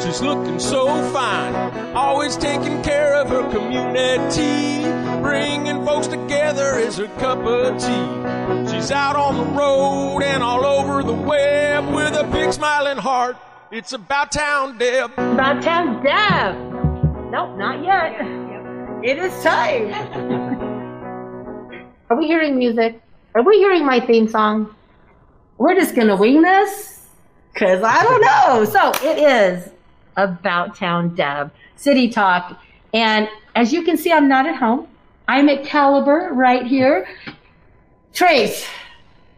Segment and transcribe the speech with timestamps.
[0.00, 1.54] She's looking so fine,
[1.96, 4.84] always taking care of her community.
[5.20, 8.70] Bringing folks together is her cup of tea.
[8.72, 13.36] She's out on the road and all over the web with a big smiling heart.
[13.72, 15.10] It's about town, Deb.
[15.18, 16.54] About town Deb.
[17.32, 18.20] Nope, not yet.
[19.02, 19.92] It is time.
[22.10, 23.02] Are we hearing music?
[23.34, 24.72] Are we hearing my theme song?
[25.58, 27.04] We're just gonna wing this?
[27.56, 28.64] Cause I don't know.
[28.64, 29.68] So it is
[30.18, 32.60] about town Deb, City Talk.
[32.92, 34.86] And as you can see, I'm not at home.
[35.26, 37.06] I'm at Caliber right here.
[38.12, 38.66] Trace,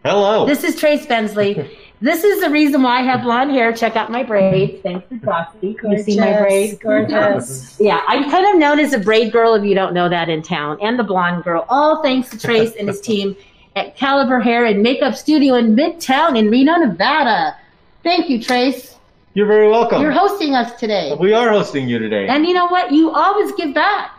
[0.04, 0.46] Hello.
[0.46, 1.76] this is Trace Bensley.
[2.02, 3.74] This is the reason why I have blonde hair.
[3.74, 4.80] Check out my braids.
[4.82, 5.74] Thanks to Frosty.
[5.74, 6.78] Can you see my braids?
[6.78, 7.76] Gorgeous.
[7.80, 10.42] Yeah, I'm kind of known as a braid girl if you don't know that in
[10.42, 11.66] town, and the blonde girl.
[11.68, 13.36] All thanks to Trace and his team
[13.76, 17.54] at Caliber Hair and Makeup Studio in Midtown in Reno, Nevada.
[18.02, 18.96] Thank you, Trace.
[19.34, 20.02] You're very welcome.
[20.02, 21.14] You're hosting us today.
[21.18, 22.26] we are hosting you today.
[22.26, 22.90] And you know what?
[22.90, 24.18] You always give back.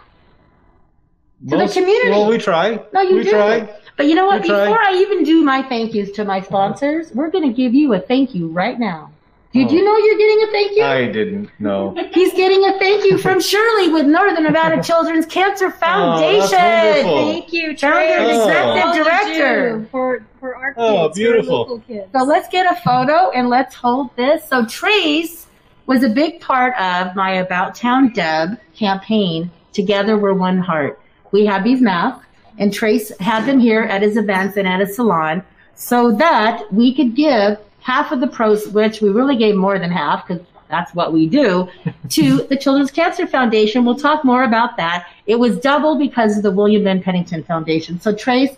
[1.49, 2.09] to the community.
[2.11, 2.79] Well, we try.
[2.93, 3.31] No, you we do.
[3.31, 3.69] try.
[3.97, 4.41] But you know what?
[4.41, 4.65] We try.
[4.65, 7.93] Before I even do my thank yous to my sponsors, we're going to give you
[7.93, 9.11] a thank you right now.
[9.53, 9.71] Did Oh.
[9.71, 10.83] you know you're getting a thank you?
[10.83, 11.93] I didn't know.
[12.13, 16.57] He's getting a thank you from Shirley with Northern Nevada Children's Cancer oh, Foundation.
[16.57, 17.31] wonderful.
[17.31, 18.11] Thank you, Founder Trace.
[18.13, 18.45] and oh.
[18.45, 19.87] executive All you director.
[19.91, 21.57] For, for our oh, kids, Oh, for beautiful.
[21.57, 22.07] local kids.
[22.13, 24.47] So let's get a photo and let's hold this.
[24.47, 25.47] So Trace
[25.85, 29.51] was a big part of my About Town Deb campaign.
[29.73, 30.99] Together we're one heart.
[31.31, 32.25] We have these masks,
[32.57, 35.43] and Trace had them here at his events and at his salon,
[35.75, 39.91] so that we could give half of the pros, which we really gave more than
[39.91, 41.67] half because that's what we do,
[42.09, 43.83] to the Children's Cancer Foundation.
[43.85, 45.07] We'll talk more about that.
[45.27, 47.99] It was double because of the William Ben Pennington Foundation.
[47.99, 48.51] So Trace,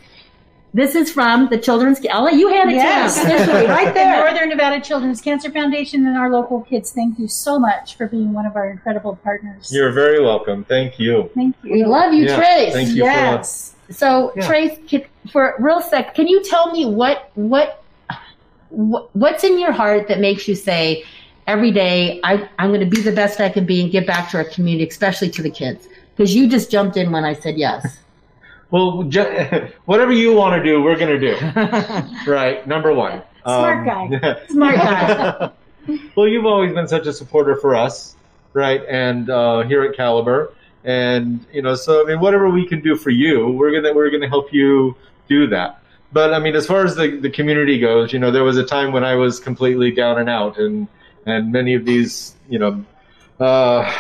[0.76, 2.00] this is from the Children's.
[2.12, 3.16] I'll let you hand it Yes.
[3.16, 4.20] to him officially, right The there.
[4.26, 8.34] Northern Nevada Children's Cancer Foundation and our local kids, thank you so much for being
[8.34, 9.72] one of our incredible partners.
[9.72, 10.64] You're very welcome.
[10.66, 11.30] Thank you.
[11.36, 11.74] thank you.
[11.74, 12.74] We love you, Yeah, Trace.
[12.74, 13.76] thank you for yes.
[13.92, 14.48] So, Yeah.
[14.48, 14.80] Trace,
[15.32, 17.83] for real sec, can you tell me what what
[18.74, 21.04] what- what's in your heart that makes you say
[21.48, 24.30] every day I, I'm going to be the best I can be and give back
[24.32, 25.88] to our community, especially to the kids?
[26.16, 27.98] Because you just jumped in when I said yes.
[28.72, 31.36] Well, ju- whatever you want to do, we're going to do.
[32.32, 32.66] Right.
[32.66, 33.22] Number one.
[33.44, 34.40] Smart guy.
[34.48, 35.50] Smart guy.
[36.16, 38.16] well, you've always been such a supporter for us,
[38.54, 38.82] right?
[38.90, 40.54] And uh, here at Caliber,
[40.84, 44.10] and you know, so I mean, whatever we can do for you, we're gonna we're
[44.10, 44.96] gonna help you
[45.30, 45.83] do that.
[46.14, 48.64] But I mean, as far as the, the community goes, you know, there was a
[48.64, 50.88] time when I was completely down and out, and
[51.26, 52.86] and many of these, you know,
[53.40, 53.92] uh,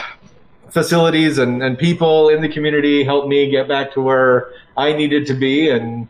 [0.69, 5.25] facilities and, and people in the community helped me get back to where I needed
[5.27, 6.07] to be, and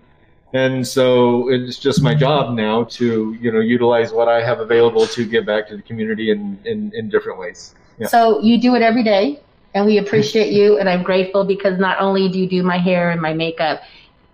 [0.52, 5.08] and so it's just my job now to you know utilize what I have available
[5.08, 7.76] to give back to the community in in, in different ways.
[7.98, 8.08] Yeah.
[8.08, 9.40] So you do it every day,
[9.74, 13.10] and we appreciate you, and I'm grateful because not only do you do my hair
[13.10, 13.82] and my makeup,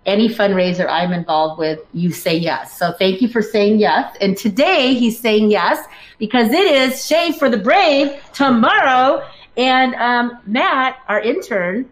[0.06, 2.78] any fundraiser I'm involved with, you say yes.
[2.78, 4.16] So thank you for saying yes.
[4.20, 5.86] And today he's saying yes
[6.18, 9.26] because it is Shave for the Brave tomorrow.
[9.56, 11.90] And um, Matt, our intern,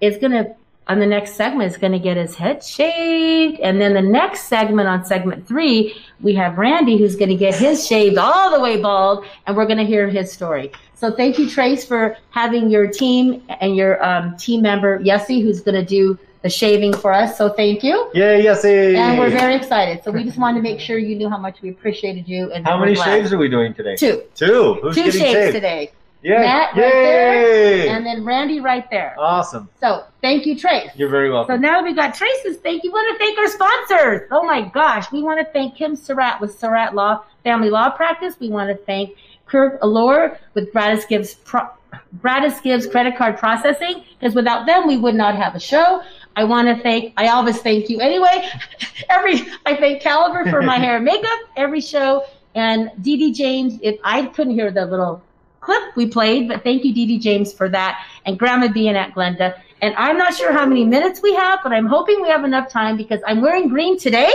[0.00, 0.54] is going to,
[0.88, 3.60] on the next segment, is going to get his head shaved.
[3.60, 7.54] And then the next segment, on segment three, we have Randy who's going to get
[7.54, 10.72] his shaved all the way bald, and we're going to hear his story.
[10.94, 15.60] So thank you, Trace, for having your team and your um, team member, Yessie, who's
[15.60, 17.38] going to do the shaving for us.
[17.38, 18.10] So thank you.
[18.12, 20.04] Yeah, yes, And we're very excited.
[20.04, 22.52] So we just wanted to make sure you knew how much we appreciated you.
[22.52, 23.96] And How many shaves are we doing today?
[23.96, 24.22] Two.
[24.34, 24.74] Two.
[24.82, 25.54] Who's Two getting shaves shaved?
[25.54, 25.90] today.
[26.22, 26.36] Yay.
[26.38, 26.92] Matt right Yay.
[27.86, 29.14] there, and then Randy right there.
[29.18, 29.68] awesome.
[29.80, 30.90] So thank you, Trace.
[30.96, 31.54] You're very welcome.
[31.56, 34.28] So now that we've got Trace's thank you, we want to thank our sponsors.
[34.30, 38.36] Oh my gosh, we want to thank Kim Surratt with Surratt Law Family Law Practice.
[38.40, 39.16] We want to thank
[39.46, 41.68] Kirk Allure with Gratis Gives Pro-
[42.22, 46.02] Gratis Gives Credit Card Processing because without them we would not have a show.
[46.36, 47.14] I want to thank.
[47.16, 48.48] I always thank you anyway.
[49.08, 53.78] Every I thank Caliber for my hair and makeup every show, and Dee Dee James.
[53.82, 55.22] If I couldn't hear the little
[55.60, 58.96] clip we played, but thank you, Dee Dee James, for that, and Grandma B and
[58.96, 59.60] Aunt Glenda.
[59.80, 62.70] And I'm not sure how many minutes we have, but I'm hoping we have enough
[62.70, 64.32] time because I'm wearing green today.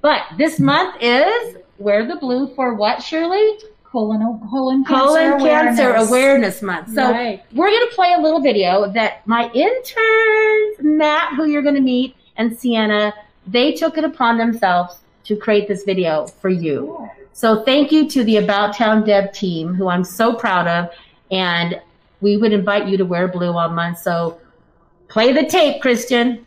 [0.00, 3.58] But this month is wear the blue for what, Shirley?
[3.98, 5.78] Colon oh, colon cancer Colon awareness.
[5.78, 6.94] Cancer Awareness Month.
[6.94, 7.42] So Right.
[7.52, 11.80] we're going to play a little video that my interns, Matt, who you're going to
[11.80, 13.12] meet, and Sienna,
[13.46, 17.08] they took it upon themselves to create this video for you.
[17.32, 20.90] So thank you to the About Town Deb team, who I'm so proud of,
[21.30, 21.80] and
[22.20, 23.98] we would invite you to wear blue all month.
[23.98, 24.38] So
[25.08, 26.46] play the tape, Christian.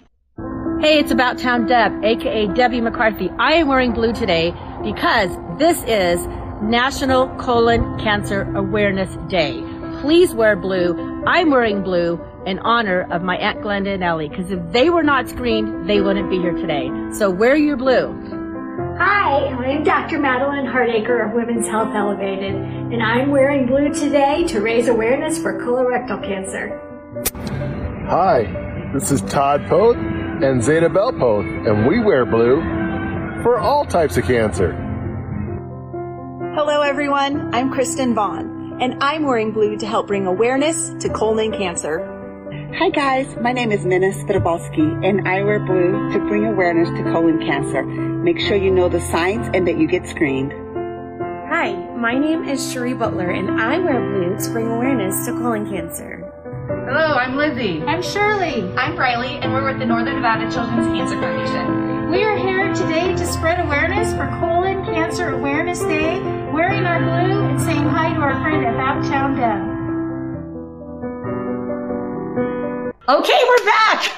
[0.80, 3.30] Hey, it's About Town Deb, aka Debbie McCarthy.
[3.40, 4.54] I am wearing blue today
[4.84, 6.26] because this is
[6.62, 9.64] National Colon Cancer Awareness Day.
[10.02, 11.24] Please wear blue.
[11.26, 15.02] I'm wearing blue in honor of my Aunt Glenda and Ellie because if they were
[15.02, 16.92] not screened, they wouldn't be here today.
[17.14, 18.14] So wear your blue.
[19.00, 20.20] Hi, I'm Dr.
[20.20, 25.60] Madeline Hardacre of Women's Health Elevated, and I'm wearing blue today to raise awareness for
[25.60, 26.80] colorectal cancer.
[28.08, 32.62] Hi, this is Todd Poth and Zeta Bell Poth, and we wear blue
[33.42, 34.91] for all types of cancer.
[36.54, 37.56] Hello, everyone.
[37.56, 42.06] I'm Kristen Vaughn, and I'm wearing blue to help bring awareness to colon cancer.
[42.78, 47.04] Hi guys, my name is Minna Strabalski and I wear blue to bring awareness to
[47.04, 47.84] colon cancer.
[47.84, 50.52] Make sure you know the signs and that you get screened.
[51.50, 55.70] Hi, my name is Cherie Butler and I wear blue to bring awareness to colon
[55.70, 56.30] cancer.
[56.68, 57.82] Hello, I'm Lizzie.
[57.84, 58.64] I'm Shirley.
[58.76, 62.10] I'm Briley, and we're with the Northern Nevada Children's Cancer Foundation.
[62.12, 66.20] We are here today to spread awareness for Colon Cancer Awareness Day,
[66.54, 69.82] wearing our blue and saying hi to our friend About Town Deb.
[73.08, 74.12] Okay, we're back.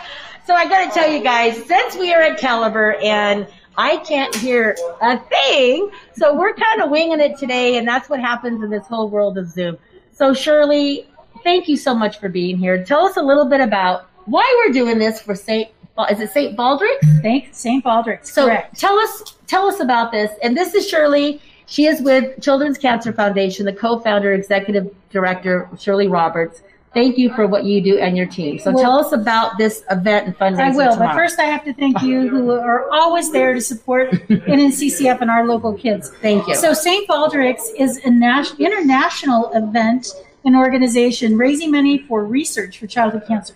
[0.47, 3.47] So I got to tell you guys, since we are at Caliber and
[3.77, 8.19] I can't hear a thing, so we're kind of winging it today, and that's what
[8.19, 9.77] happens in this whole world of Zoom.
[10.11, 11.07] So Shirley,
[11.43, 12.83] thank you so much for being here.
[12.83, 15.69] Tell us a little bit about why we're doing this for Saint.
[16.09, 17.21] Is it Saint Baldrick's?
[17.21, 17.83] Thank St.
[17.85, 18.33] Baldrick's.
[18.33, 18.79] So correct.
[18.79, 20.31] tell us tell us about this.
[20.41, 21.39] And this is Shirley.
[21.73, 26.61] She is with Children's Cancer Foundation, the co-founder, executive director, Shirley Roberts.
[26.93, 28.59] Thank you for what you do and your team.
[28.59, 31.09] So Well- tell us about this event and fundraiser I will, tomorrow.
[31.09, 35.31] but first I have to thank you who are always there to support NNCCF and
[35.31, 36.11] our local kids.
[36.21, 36.53] Thank you.
[36.53, 37.07] So St.
[37.07, 40.09] Baldrick's is an nas- international event
[40.45, 43.55] and organization raising money for research for childhood cancer.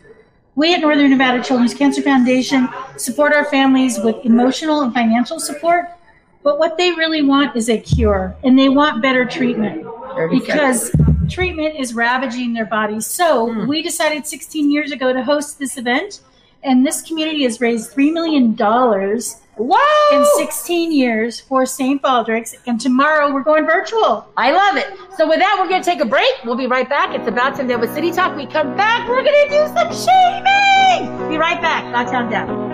[0.56, 5.92] We at Northern Nevada Children's Cancer Foundation support our families with emotional and financial support,
[6.44, 9.86] but what they really want is a cure and they want better treatment
[10.32, 10.92] because
[11.30, 13.06] treatment is ravaging their bodies.
[13.06, 13.68] So Hmm.
[13.68, 16.22] we decided 16 years ago to host this event,
[16.64, 18.56] and this community has raised $3 million
[19.58, 19.78] Wow!
[20.14, 22.00] in 16 years for St.
[22.02, 24.28] Baldrick's, and tomorrow we're going virtual.
[24.38, 24.88] I love it.
[25.18, 26.30] So with that, we're going to take a break.
[26.46, 27.16] We'll be right back.
[27.16, 28.36] It's about time that with City Talk.
[28.38, 29.10] We come back.
[29.10, 31.30] We're going to do some shaming.
[31.30, 31.92] Be right back.
[31.92, 32.67] Downtown Deb.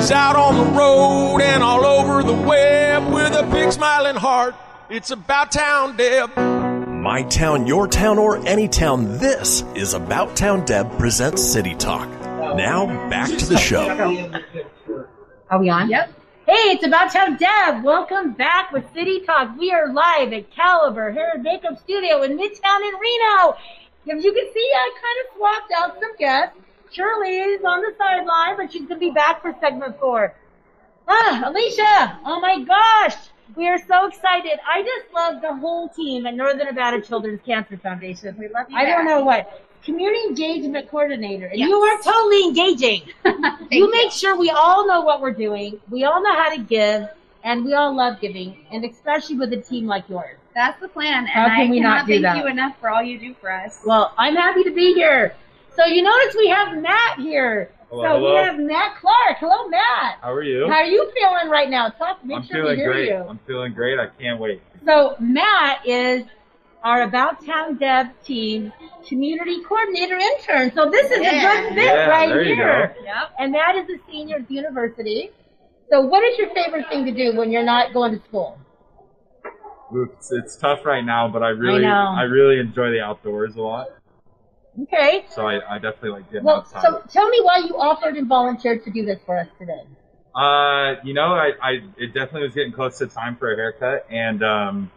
[0.00, 4.54] She's out on the road and all over the web with a big smiling heart.
[4.88, 6.34] It's about town, Deb.
[6.38, 12.08] My town, your town, or any town, this is About Town Deb presents City Talk.
[12.56, 13.90] Now, back to the show.
[15.50, 15.90] Are we on?
[15.90, 16.14] Yep.
[16.46, 17.84] Hey, it's About Town Deb.
[17.84, 19.54] Welcome back with City Talk.
[19.58, 23.54] We are live at Caliber Hair and Makeup Studio in Midtown in Reno.
[24.10, 26.56] As you can see, I kind of swapped out some guests.
[26.92, 30.34] Shirley is on the sideline, but she's going to be back for segment four.
[31.08, 32.18] Ah, Alicia!
[32.24, 33.16] Oh my gosh!
[33.56, 34.58] We are so excited.
[34.68, 38.36] I just love the whole team at Northern Nevada Children's Cancer Foundation.
[38.38, 39.64] We love you I don't know what.
[39.82, 41.46] Community engagement coordinator.
[41.46, 41.68] And Yes.
[41.68, 43.02] you are totally engaging.
[43.70, 45.80] you make sure we all know what we're doing.
[45.90, 47.08] We all know how to give,
[47.44, 50.36] and we all love giving, and especially with a team like yours.
[50.54, 52.36] That's the plan, and How can I we not do thank that?
[52.36, 53.80] you enough for all you do for us.
[53.86, 55.34] Well, I'm happy to be here.
[55.76, 57.70] So you notice we have Matt here.
[57.90, 58.30] Hello, so hello.
[58.30, 59.38] we have Matt Clark.
[59.38, 60.18] Hello, Matt.
[60.20, 60.68] How are you?
[60.68, 61.88] How are you feeling right now?
[61.88, 62.24] Talk.
[62.24, 63.08] Make I'm sure we feeling hear great.
[63.08, 63.16] you.
[63.16, 63.98] I'm feeling great.
[63.98, 64.62] I can't wait.
[64.84, 66.24] So Matt is
[66.82, 68.72] our About Town Deb team
[69.06, 70.72] community coordinator intern.
[70.74, 72.96] So this is a good fit Yeah, right there you here.
[73.04, 73.34] Yep.
[73.38, 75.30] And Matt is a senior at the university.
[75.90, 78.58] So what is your favorite thing to do when you're not going to school?
[79.92, 82.14] It's, it's tough right now, but I really, know.
[82.16, 83.88] I, really enjoy the outdoors a lot.
[84.82, 85.24] Okay.
[85.28, 86.82] So I, I definitely like getting Well, outside.
[86.82, 89.82] so tell me why you offered and volunteered to do this for us today.
[90.34, 94.06] Uh, you know, I, I, it definitely was getting close to time for a haircut,
[94.10, 94.90] and um,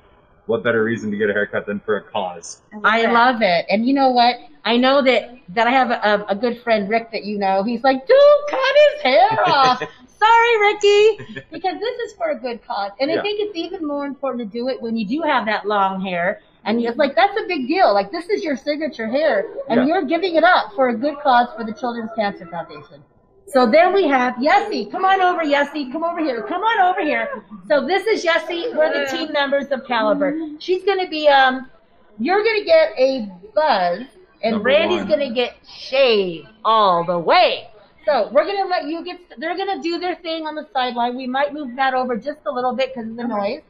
[0.46, 2.62] what better reason to get a haircut than for a cause?
[2.84, 3.66] I love it.
[3.70, 4.36] And you know what?
[4.64, 7.64] I know that that I have a, a good friend, Rick, that you know.
[7.64, 8.18] He's like, dude,
[8.50, 9.80] cut his hair off.
[10.24, 12.92] Sorry, Ricky, because this is for a good cause.
[13.00, 15.66] And I think it's even more important to do it when you do have that
[15.66, 16.40] long hair.
[16.66, 17.94] And it's like, that's a big deal.
[17.94, 19.86] Like, this is your signature hair, and Yeah.
[19.88, 23.04] you're giving it up for a good cause for the Children's Cancer Foundation.
[23.48, 24.90] So then we have Yessie.
[24.90, 25.92] Come on over, Yessie.
[25.92, 26.42] Come over here.
[26.44, 27.44] Come on over here.
[27.68, 28.74] So this is Yessie.
[28.76, 30.40] We're the team members of Caliber.
[30.60, 31.70] She's going to be, um,
[32.18, 34.02] you're going to get a buzz,
[34.42, 37.68] and Number Randy's going to get shaved all the way.
[38.06, 40.68] So we're going to let you get, they're going to do their thing on the
[40.74, 41.16] sideline.
[41.16, 43.62] We might move that over just a little bit because of the noise.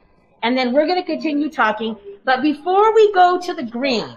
[0.43, 1.97] And then we're going to continue talking.
[2.25, 4.15] But before we go to the green,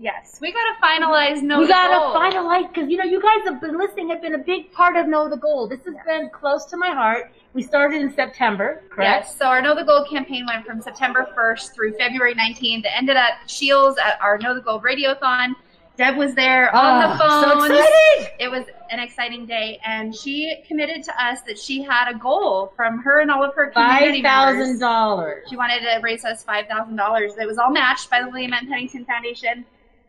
[0.00, 3.76] Yes, we gotta finalize no we gotta finalize because you know you guys have been
[3.76, 5.66] listening have been a big part of Know the Goal.
[5.66, 7.32] This has been close to my heart.
[7.52, 9.26] We started in September, correct?
[9.26, 12.84] Yes, so our Know the Gold campaign went from September 1st through February 19th.
[12.84, 15.54] It ended at Shields at our Know the Gold Radiothon.
[15.98, 17.42] Deb was there on Oh, the phone.
[17.42, 18.30] so excited!
[18.38, 22.72] It was an exciting day, and she committed to us that she had a goal
[22.76, 24.58] from her and all of her community Five members.
[24.68, 25.44] thousand dollars.
[25.50, 27.32] She wanted to raise us five thousand dollars.
[27.36, 28.68] It was all matched by the William M.
[28.68, 29.64] Pennington Foundation,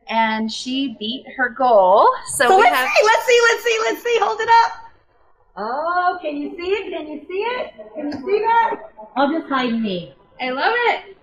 [0.09, 2.07] and she beat her goal.
[2.33, 4.17] So, So we let's have, see, let's see, let's see, let's see.
[4.21, 4.71] Hold it up.
[5.57, 6.93] Oh, can you see it?
[6.95, 7.73] Can you see it?
[7.95, 8.75] Can you see that?
[9.15, 10.13] I'll just hide me.
[10.39, 11.17] I love it.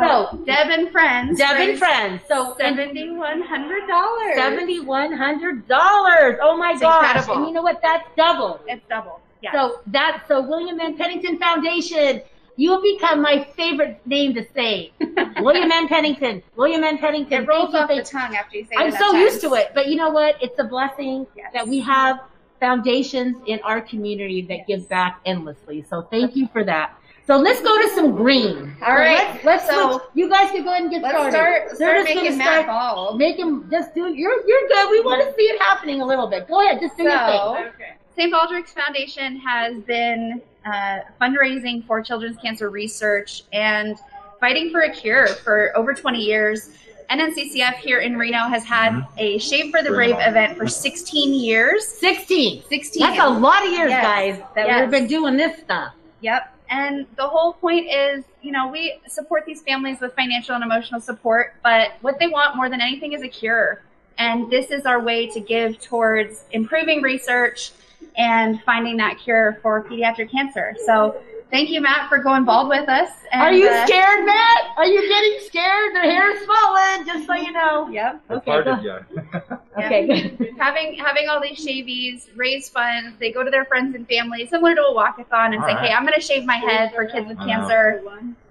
[0.00, 1.38] So, Deb and friends.
[1.38, 2.22] Deb and friends.
[2.26, 4.34] So seventy-one hundred dollars.
[4.36, 6.38] seventy-one hundred dollars.
[6.42, 7.04] Oh my It's gosh!
[7.04, 7.34] incredible.
[7.36, 7.80] And you know what?
[7.82, 8.58] That's double.
[8.66, 9.20] It's double.
[9.42, 9.52] Yeah.
[9.52, 10.96] So that's so William M.
[10.96, 12.22] Pennington Foundation.
[12.56, 14.92] You'll become my favorite name to say.
[15.40, 15.88] William M.
[15.88, 16.42] Pennington.
[16.56, 16.96] William M.
[16.98, 17.42] Pennington.
[17.44, 19.88] it rolls off the tongue after you say it I'm so used to it, but
[19.88, 20.36] you know what?
[20.42, 21.50] It's a blessing Yes.
[21.54, 22.20] that we have
[22.60, 25.82] foundations in our community that give back endlessly.
[25.82, 26.94] So thank you for that.
[27.26, 28.74] So let's go to some green.
[28.84, 29.16] All right.
[29.32, 30.02] Let's, let's So, switch.
[30.14, 31.32] you guys can go ahead and get Let's started.
[31.32, 33.18] start, start just gonna making Matt start- bald.
[33.18, 34.12] Make him just do.
[34.12, 34.90] You're you're good.
[34.90, 36.48] We want to see it happening a little bit.
[36.48, 37.86] Go ahead, just do your So, thing.
[38.16, 38.34] St.
[38.34, 43.96] Baldrick's Foundation has been uh, fundraising for children's cancer research and
[44.40, 46.70] fighting for a cure for over 20 years.
[47.08, 51.86] NNCCF here in Reno has had a Shave for the Brave event for 16 years.
[51.86, 52.62] Sixteen.
[52.68, 53.00] 16.
[53.00, 54.02] That's a lot of years, Yes.
[54.04, 54.80] guys, that Yes.
[54.82, 55.92] we've been doing this stuff.
[56.20, 56.51] Yep.
[56.72, 61.02] And the whole point is, you know, we support these families with financial and emotional
[61.02, 63.82] support, but what they want more than anything is a cure.
[64.16, 67.72] And this is our way to give towards improving research
[68.16, 70.74] and finding that cure for pediatric cancer.
[70.86, 73.10] So thank you, Matt, for going bald with us.
[73.32, 74.64] And, Are you uh, scared, Matt?
[74.78, 75.94] Are you getting scared?
[75.94, 77.88] The hair's falling, just so you know.
[77.90, 78.22] Yep.
[78.30, 79.56] Okay, hard yeah.
[79.76, 80.54] Okay, good.
[80.58, 83.16] having having all these shavies raise funds.
[83.18, 85.86] They go to their friends and family, similar to a walkathon, and All say, right.
[85.88, 87.52] "Hey, I'm going to shave my head for kids with I know.
[87.52, 88.02] cancer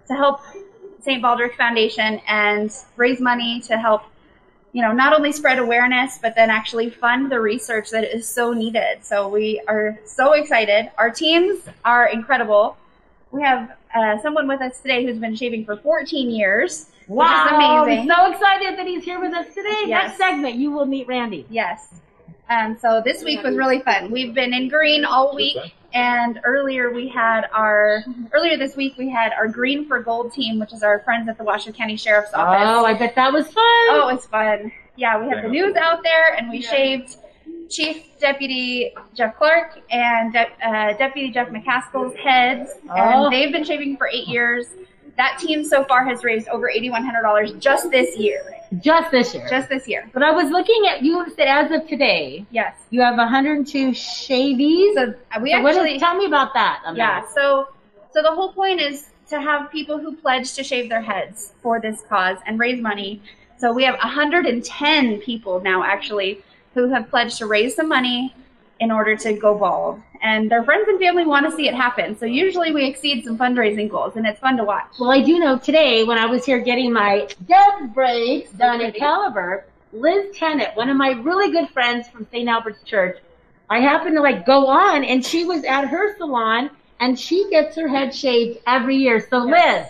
[0.08, 0.42] to help
[1.02, 1.24] St.
[1.24, 4.04] Baldrick Foundation and raise money to help."
[4.74, 8.54] You know, not only spread awareness, but then actually fund the research that is so
[8.54, 9.04] needed.
[9.04, 10.90] So we are so excited.
[10.98, 12.78] Our teams are incredible.
[13.32, 17.88] We have uh, someone with us today who's been shaving for 14 years, Wow, which
[17.88, 18.12] is amazing.
[18.12, 19.84] I'm so excited that he's here with us today.
[19.88, 20.08] Yes.
[20.10, 21.46] Next segment, you will meet Randy.
[21.50, 21.88] Yes.
[22.50, 24.12] Um, so this week was really fun.
[24.12, 25.58] We've been in green all week,
[25.94, 28.04] and earlier we had our
[28.34, 31.38] earlier this week we had our Green for Gold team, which is our friends at
[31.38, 32.62] the Washoe County Sheriff's Office.
[32.68, 33.56] Oh, I bet that was fun.
[33.64, 34.72] Oh, it was fun.
[34.98, 37.16] Yeah, we had the news out there, and we shaved
[37.70, 42.94] Chief Deputy Jeff Clark and De- uh, Deputy Jeff McCaskill's heads, Oh.
[43.26, 44.68] and they've been shaving for eight years.
[45.18, 48.42] That team so far has raised over eighty-one hundred dollars just this year.
[48.80, 49.46] Just this year.
[49.50, 50.10] Just this year.
[50.14, 52.74] but I was looking at you said as of today, Yes.
[52.90, 54.94] you have 102 shavies.
[54.94, 56.82] So uh, we So is- actually tell me about that.
[56.96, 57.68] Yeah, so
[58.14, 61.80] so the whole point is to have people who pledge to shave their heads for
[61.82, 63.22] this cause and raise money.
[63.58, 66.42] So we have 110 people now actually
[66.74, 68.34] who have pledged to raise some money
[68.82, 70.02] in order to go bald.
[70.22, 72.18] And their friends and family want to see it happen.
[72.18, 74.88] So usually we exceed some fundraising goals and it's fun to watch.
[75.00, 78.96] Well, I do know today when I was here getting my dead braids done at
[78.96, 82.50] Caliber, Liz Tennant, one of my really good friends from St.
[82.50, 83.20] Albert's Church,
[83.70, 87.76] I happened to like go on and she was at her salon and she gets
[87.76, 89.26] her head shaved every year.
[89.30, 89.88] So Liz,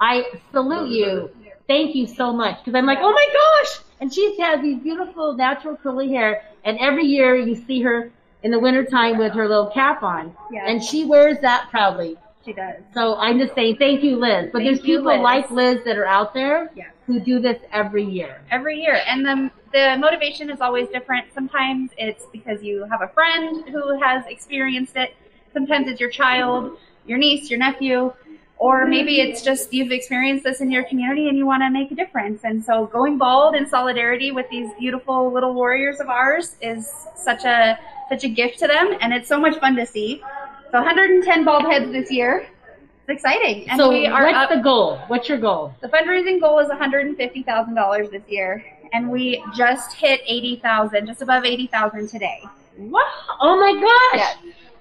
[0.00, 1.30] I salute you.
[1.68, 2.58] Thank you so much.
[2.58, 3.78] Because I'm like, oh my gosh.
[4.00, 6.44] And she has these beautiful natural curly hair.
[6.64, 8.10] And every year you see her
[8.42, 10.34] in the wintertime with her little cap on.
[10.50, 10.64] Yes.
[10.66, 12.16] And she wears that proudly.
[12.44, 12.74] She does.
[12.92, 14.50] So I'm just saying thank you, Liz.
[14.52, 15.20] But Thank there's people Liz.
[15.22, 16.88] like Liz that are out there Yes.
[17.06, 18.40] who do this every year.
[18.50, 23.08] every year and the, the motivation is always different sometimes it's because you have a
[23.08, 25.14] friend who has experienced it
[25.52, 28.12] sometimes it's your child your niece your nephew
[28.62, 31.90] or maybe it's just you've experienced this in your community and you want to make
[31.90, 36.54] a difference and so going bald in solidarity with these beautiful little warriors of ours
[36.60, 37.76] is such a
[38.08, 40.22] such a gift to them and it's so much fun to see
[40.70, 42.46] so 110 bald heads this year
[43.00, 44.98] it's exciting and so we are what's up the goal?
[45.08, 45.74] What's your goal?
[45.80, 52.08] the fundraising goal is $150,000 this year, and we just hit 80,000, just above 80,000
[52.08, 52.44] today.
[52.78, 53.00] Wow!
[53.40, 53.72] Oh my
[54.14, 54.36] gosh!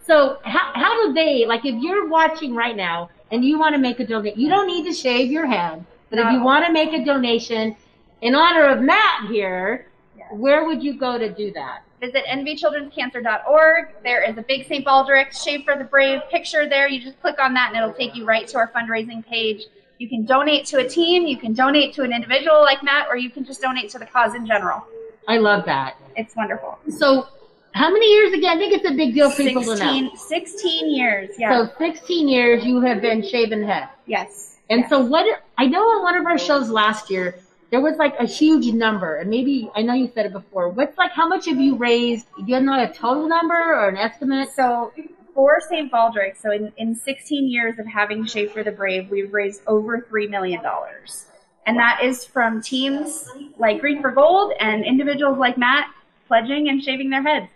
[0.05, 3.79] So how how do they like if you're watching right now and you want to
[3.79, 4.39] make a donation?
[4.39, 7.75] You don't need to shave your head, but if you want to make a donation
[8.21, 9.87] in honor of Matt here,
[10.31, 11.83] where would you go to do that?
[11.99, 13.89] Visit nvchildrenscancer.org.
[14.03, 14.85] There is a big St.
[14.85, 16.87] Baldrick's Shave for the Brave picture there.
[16.87, 19.65] You just click on that and it'll take you right to our fundraising page.
[19.99, 23.17] You can donate to a team, you can donate to an individual like Matt, or
[23.17, 24.83] you can just donate to the cause in general.
[25.27, 25.97] I love that.
[26.15, 26.79] It's wonderful.
[26.89, 27.27] So
[27.73, 28.57] how many years again?
[28.57, 30.09] I think it's a big deal for people to know.
[30.09, 31.67] 16, 16 years, yeah.
[31.67, 33.89] So 16 years you have been shaving head.
[34.05, 34.57] yes.
[34.69, 35.25] And so what
[35.57, 37.35] I know on one of our shows last year,
[37.71, 40.69] there was like a huge number, and maybe I know you said it before.
[40.69, 42.27] What's like how much have you raised?
[42.37, 44.49] Do you know a total number or an estimate?
[44.53, 44.93] So
[45.33, 45.91] for St.
[45.91, 49.99] Baldrick, so in, in 16 years of having Shave for the Brave, we've raised over
[49.99, 50.61] $3 million.
[51.65, 55.89] And that is from teams like Green for Gold and individuals like Matt
[56.27, 57.49] pledging and shaving their heads.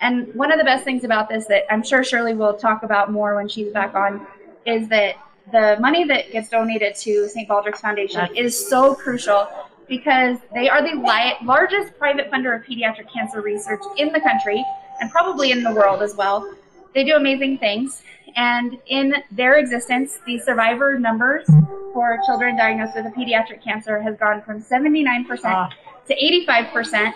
[0.00, 3.12] And one of the best things about this that I'm sure Shirley will talk about
[3.12, 4.26] more when she's back on
[4.64, 5.16] is that
[5.52, 7.48] the money that gets donated to St.
[7.48, 9.48] Baldrick's Foundation is so crucial
[9.88, 14.64] because they are the li- largest private funder of pediatric cancer research in the country
[15.00, 16.54] and probably in the world as well.
[16.94, 18.02] They do amazing things.
[18.36, 21.46] And in their existence, the survivor numbers
[21.92, 25.70] for children diagnosed with a pediatric cancer has gone from 79% ah.
[26.06, 27.14] to 85%,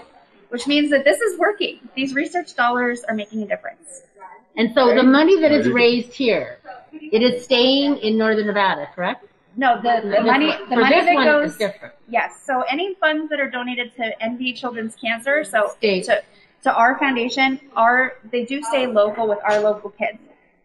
[0.55, 1.81] which means that this is working.
[1.97, 4.03] These research dollars are making a difference.
[4.57, 6.59] And so the money that is raised here,
[6.93, 9.27] it is staying in Northern Nevada, correct?
[9.57, 11.95] No, the, the This money one- the for money this that one goes is different.
[12.09, 12.41] Yes.
[12.47, 16.05] So any funds that are donated to NV Children's Cancer, so State.
[16.05, 16.23] to
[16.63, 20.19] to our foundation, are they do stay local with our local kids.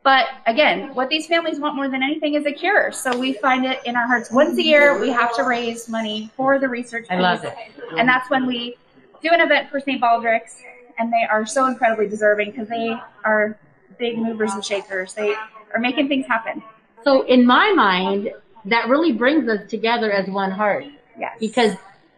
[0.03, 2.91] But again, what these families want more than anything is a cure.
[2.91, 6.29] So we find it in our hearts once a year we have to raise money
[6.37, 7.07] for the research.
[7.09, 7.55] I love it.
[7.97, 8.77] And that's when we
[9.21, 10.01] do an event for St.
[10.01, 10.61] Baldrick's,
[10.97, 13.57] and they are so incredibly deserving because they are
[13.97, 15.13] big movers and shakers.
[15.13, 15.33] They
[15.73, 16.61] are making things happen.
[17.03, 18.31] So in my mind,
[18.65, 20.85] that really brings us together as one heart.
[21.17, 21.37] Yes.
[21.39, 21.75] Because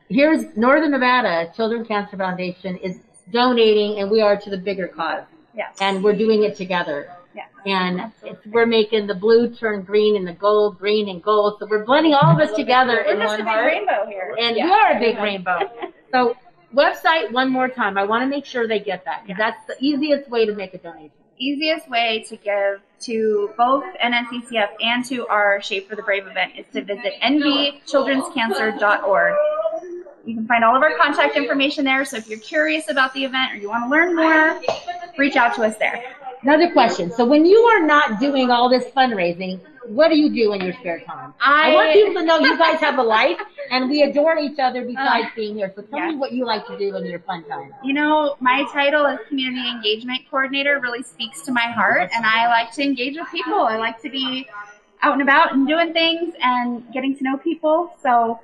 [0.09, 2.99] here's Northern Nevada Children's Cancer Foundation is
[3.31, 5.23] donating, and we are to the bigger cause.
[5.55, 5.77] Yes.
[5.81, 7.09] And we're doing it together.
[7.35, 7.49] Yes.
[7.65, 11.57] And it's, we're making the blue turn green and the gold green and gold.
[11.59, 13.65] So we're blending all of us together We're in just one a big heart.
[13.67, 14.35] rainbow here.
[14.39, 14.65] And Yeah.
[14.65, 15.59] we are a big rainbow.
[16.11, 16.35] So
[16.73, 17.97] website one more time.
[17.97, 20.73] I want to make sure they get that because that's the easiest way to make
[20.73, 21.12] a donation.
[21.38, 26.53] easiest way to give to both NNCCF and to our Shave for the Brave event
[26.57, 29.36] is to visit nvchildrenscancer.org.
[30.23, 32.05] You can find all of our contact information there.
[32.05, 34.62] So if you're curious about the event or you want to learn more,
[35.17, 36.15] reach out to us there.
[36.43, 37.12] Another question.
[37.12, 40.73] So when you are not doing all this fundraising, what do you do in your
[40.73, 41.34] spare time?
[41.39, 44.84] I- want people to know you guys have a life and we adore each other
[44.84, 45.71] besides Uh, being here.
[45.75, 47.73] So tell me what you like to do in your fun time.
[47.84, 52.47] You know, my title as community engagement coordinator really speaks to my heart, and I
[52.47, 53.62] like to engage with people.
[53.62, 54.47] I like to be
[55.04, 57.93] out and about and doing things and getting to know people.
[58.01, 58.39] So,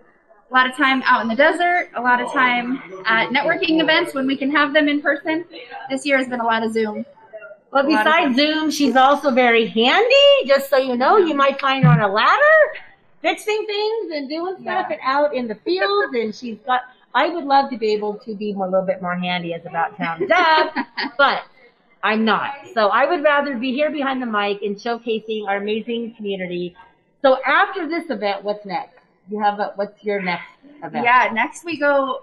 [0.50, 4.14] a lot of time out in the desert, a lot of time at networking events
[4.14, 5.46] when we can have them in person.
[5.90, 7.06] This year has been a lot of Zoom.
[7.78, 10.48] But A lot of besides Zoom, she's also very handy.
[10.48, 12.58] Just so you know, you might find her on a ladder,
[13.22, 16.12] fixing things and doing stuff and out in the fields.
[16.16, 16.82] And she's got.
[17.14, 19.64] I would love to be able to be more, a little bit more handy as
[19.68, 20.86] about town Deb,
[21.20, 21.44] but
[22.04, 22.56] I'm not.
[22.74, 26.76] So I would rather be here behind the mic and showcasing our amazing community.
[27.22, 28.98] So after this event, what's next?
[29.30, 30.50] You have a, what's your next
[30.84, 31.06] event?
[31.06, 32.22] Yeah, next we go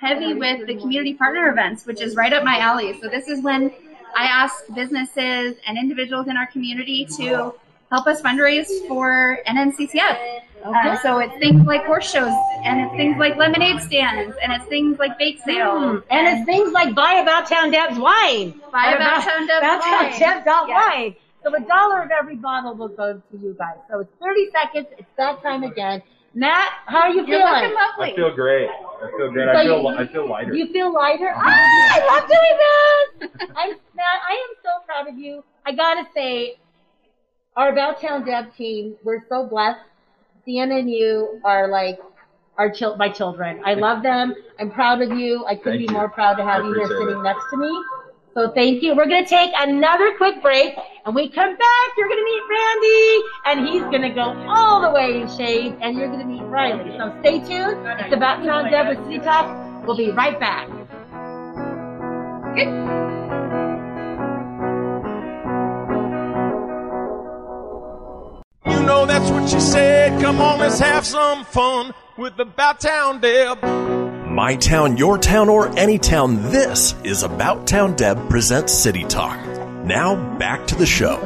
[0.00, 2.98] heavy with the community partner events, which is right up my alley.
[3.00, 3.70] So this is when
[4.14, 7.54] I ask businesses and individuals in our community to
[7.90, 10.18] help us fundraise for NNCCF.
[10.64, 12.32] Uh, so it's things like horse shows,
[12.64, 16.46] and it's things like lemonade stands, and it's things like bake sales, Mm, and it's
[16.46, 18.58] things like buy about town Deb's wine.
[18.72, 20.18] Buy About Town Deb's About Town wine.
[20.18, 20.92] Deb dot Yes.
[20.94, 21.16] wine.
[21.42, 23.76] So a dollar of every bottle will go to you guys.
[23.90, 24.86] So it's 30 seconds.
[24.96, 26.02] It's that time again.
[26.34, 27.74] Matt, how are you You're feeling?
[27.74, 28.12] lovely.
[28.12, 28.68] I feel great.
[28.68, 29.44] I feel great.
[29.46, 30.54] So I feel you- I feel lighter.
[30.54, 31.32] You feel lighter?
[31.34, 33.48] Ah, I love doing this.
[33.56, 34.20] I'm Matt.
[34.28, 35.44] I am so proud of you.
[35.64, 36.56] I gotta say,
[37.56, 39.78] our About Town Deb team, we're so blessed.
[40.44, 41.98] Sienna and you are like
[42.58, 43.62] our chil- my children.
[43.64, 44.34] I love them.
[44.58, 45.44] I'm proud of you.
[45.46, 45.98] I couldn't Thank be you.
[45.98, 47.22] more proud to have I you here sitting it.
[47.22, 47.70] next to me.
[48.34, 48.96] So thank you.
[48.96, 50.74] We're gonna take another quick break,
[51.06, 51.86] and we come back.
[51.96, 56.08] You're gonna meet Randy, and he's gonna go all the way in shade, and you're
[56.08, 56.98] gonna meet Riley.
[56.98, 57.86] So stay tuned.
[58.00, 59.86] It's about Town Deb with City Talk.
[59.86, 60.68] We'll be right back.
[68.66, 70.20] You know that's what she said.
[70.20, 72.46] Come on, let's have some fun with the
[72.80, 73.93] Town Deb.
[74.34, 79.38] My town, your town, or any town, this is About Town Deb presents City Talk.
[79.84, 81.20] Now, back to the show.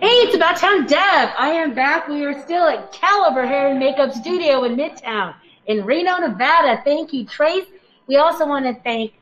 [0.00, 1.30] Hey, it's About Town Deb.
[1.36, 2.06] I am back.
[2.06, 5.34] We are still at Caliber Hair and Makeup Studio in Midtown
[5.66, 6.82] in Reno, Nevada.
[6.84, 7.66] Thank you, Trace.
[8.06, 9.12] We also want to thank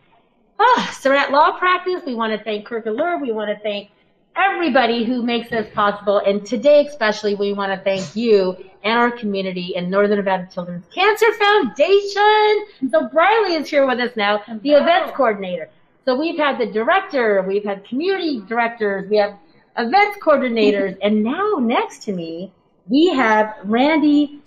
[0.58, 2.02] oh, Surratt Law Practice.
[2.04, 3.18] We want to thank Kirk Allure.
[3.22, 3.88] We want to thank
[4.36, 6.18] everybody who makes this possible.
[6.18, 10.86] And today, especially, we want to thank you and our community and Northern Nevada Children's
[10.92, 12.66] Cancer Foundation.
[12.90, 15.70] So Briley is here with us now, the events coordinator.
[16.04, 19.34] So we've had the director, we've had community directors, we have
[19.76, 22.52] events coordinators, and now next to me,
[22.88, 24.40] we have Randy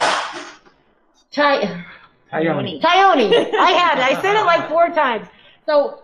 [1.32, 1.86] Ty-
[2.32, 2.82] Tyone.
[2.82, 3.54] Tyone.
[3.54, 4.18] I had it.
[4.18, 5.28] I said it like four times.
[5.66, 6.04] So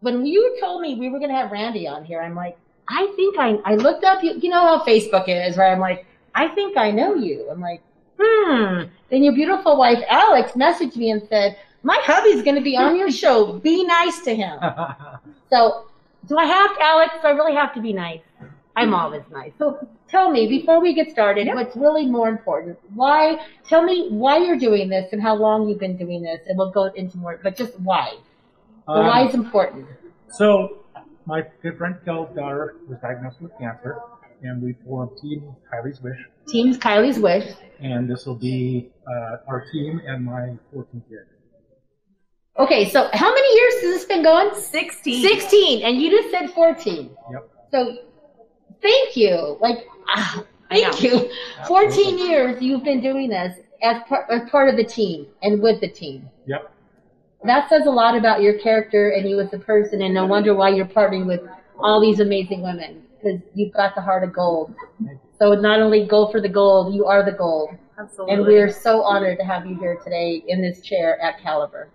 [0.00, 2.56] when you told me we were going to have Randy on here, I'm like,
[2.88, 5.72] I think I, I looked up, you, you know how Facebook is, right?
[5.72, 7.48] I'm like, I think I know you.
[7.50, 7.82] I'm like,
[8.18, 8.82] hmm.
[9.10, 12.96] Then your beautiful wife, Alex, messaged me and said, my hubby's going to be on
[12.96, 13.58] your show.
[13.58, 14.58] Be nice to him.
[15.50, 15.84] So
[16.28, 17.14] do I have to, Alex?
[17.20, 18.22] Do I really have to be nice?
[18.74, 19.52] I'm always nice.
[19.58, 22.78] So tell me, before we get started, what's really more important?
[22.94, 26.56] Why, tell me why you're doing this and how long you've been doing this, and
[26.56, 28.16] we'll go into more, but just why.
[28.86, 29.86] The Um, why is important.
[30.30, 30.78] So,
[31.26, 34.00] my good friend Kel's daughter was diagnosed with cancer,
[34.42, 37.48] and we formed Team Kylie's Wish, Team's Kylie's Wish.
[37.80, 41.26] and this will be uh, our team and my 14th year.
[42.58, 44.54] Okay, so how many years has this been going?
[44.54, 45.22] 16.
[45.26, 47.10] 16, and you just said 14.
[47.32, 47.50] Yep.
[47.70, 47.96] So
[48.82, 49.56] thank you.
[49.60, 51.30] Like, ah, thank you.
[51.66, 55.80] 14 years you've been doing this as, par- as part of the team and with
[55.80, 56.28] the team.
[56.46, 56.70] Yep.
[57.44, 60.54] That says a lot about your character and you as a person, and no wonder
[60.54, 61.40] why you're partnering with
[61.78, 64.74] all these amazing women because you've got the heart of gold.
[65.38, 67.70] So not only go for the gold, you are the gold.
[67.98, 68.34] Absolutely.
[68.34, 71.88] And we're so honored to have you here today in this chair at Caliber.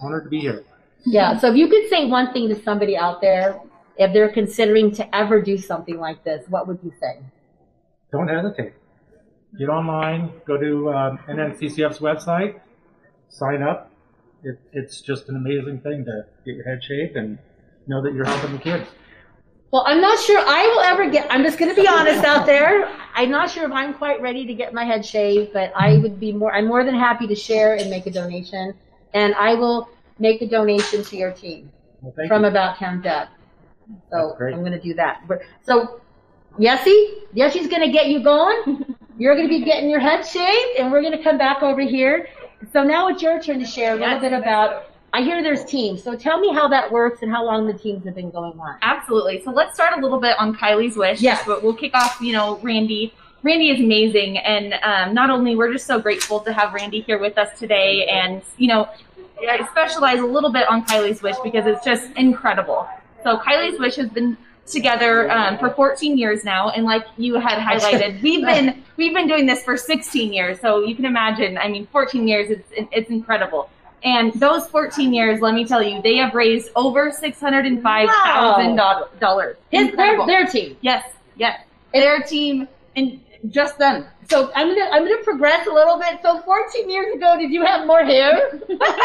[0.00, 0.64] Honored to be here.
[1.04, 1.38] Yeah.
[1.38, 3.60] So if you could say one thing to somebody out there,
[3.96, 7.20] if they're considering to ever do something like this, what would you say?
[8.10, 8.74] Don't hesitate.
[9.58, 12.60] Get online, go to um, NNCCF's website,
[13.28, 13.90] sign up.
[14.42, 17.38] It, it's just an amazing thing to get your head shaved and
[17.86, 18.88] know that you're helping the kids.
[19.72, 21.26] Well, I'm not sure I will ever get.
[21.30, 22.86] I'm just going to be honest out there.
[23.14, 26.20] I'm not sure if I'm quite ready to get my head shaved, but I would
[26.20, 26.54] be more.
[26.54, 28.74] I'm more than happy to share and make a donation,
[29.14, 32.48] and I will make a donation to your team Well, from you.
[32.48, 33.28] About Town Deb.
[34.10, 35.22] So I'm going to do that.
[35.62, 36.02] So,
[36.58, 38.94] Yessie, Yessie's going to get you going.
[39.18, 41.80] You're going to be getting your head shaved, and we're going to come back over
[41.80, 42.28] here.
[42.72, 44.91] So now it's your turn to share a little bit about.
[45.14, 48.04] I hear there's teams, so tell me how that works and how long the teams
[48.06, 48.78] have been going on.
[48.80, 49.42] Absolutely.
[49.42, 51.20] So let's start a little bit on Kylie's wish.
[51.20, 51.42] Yes.
[51.46, 53.12] But we'll kick off, you know, Randy.
[53.42, 57.18] Randy is amazing, and um, not only we're just so grateful to have Randy here
[57.18, 58.88] with us today, and you know,
[59.46, 62.88] I specialize a little bit on Kylie's wish because it's just incredible.
[63.22, 67.58] So Kylie's wish has been together um, for 14 years now, and like you had
[67.58, 70.60] highlighted, we've been we've been doing this for 16 years.
[70.60, 71.58] So you can imagine.
[71.58, 73.68] I mean, 14 years it's it's incredible.
[74.04, 77.82] And those 14 years, let me tell you, they have raised over six hundred and
[77.82, 78.76] five thousand
[79.20, 79.56] dollars.
[79.70, 80.76] His- their- their team.
[80.80, 81.04] Yes,
[81.36, 81.60] yes,
[81.92, 84.06] their team, and just them.
[84.28, 86.20] So I'm gonna I'm gonna progress a little bit.
[86.22, 88.58] So 14 years ago, did you have more hair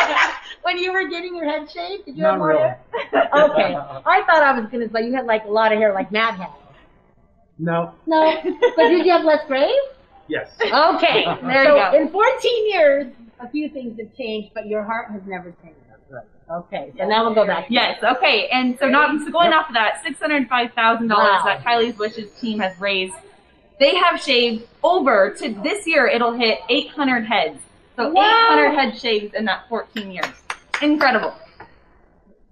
[0.63, 2.05] when you were getting your head shaved?
[2.05, 2.61] Did you have more really.
[2.61, 2.79] hair?
[3.33, 6.11] Okay, I thought I was gonna say you had like a lot of hair, like
[6.11, 6.49] Matt had.
[7.59, 7.93] No.
[8.05, 8.39] No,
[8.75, 9.73] but did you have less gray?
[10.27, 10.49] Yes.
[10.61, 12.01] Okay, There so you go.
[12.01, 13.07] In 14 years,
[13.39, 15.77] a few things have changed, but your heart has never changed.
[16.49, 17.65] Okay, so now we'll go back.
[17.69, 18.47] Yes, okay.
[18.47, 21.45] And so not so going off of that, six hundred five thousand dollars Wow.
[21.45, 23.13] that Kylie's Wishes team has raised.
[23.81, 27.59] They have shaved over to this year it'll hit eight hundred heads.
[27.97, 28.21] So Wow.
[28.23, 30.27] eight hundred head shaves in that fourteen years.
[30.81, 31.33] Incredible.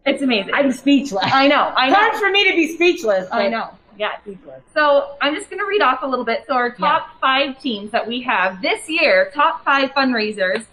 [0.06, 0.54] It's amazing.
[0.54, 1.24] I'm speechless.
[1.32, 1.72] I know.
[1.78, 2.00] I It's know.
[2.00, 3.30] hard for me to be speechless.
[3.32, 3.70] I know.
[3.98, 4.20] Yeah.
[4.22, 4.62] speechless.
[4.74, 6.44] So I'm just going to read off a little bit.
[6.48, 10.66] So our top five teams that we have this year, top five fundraisers,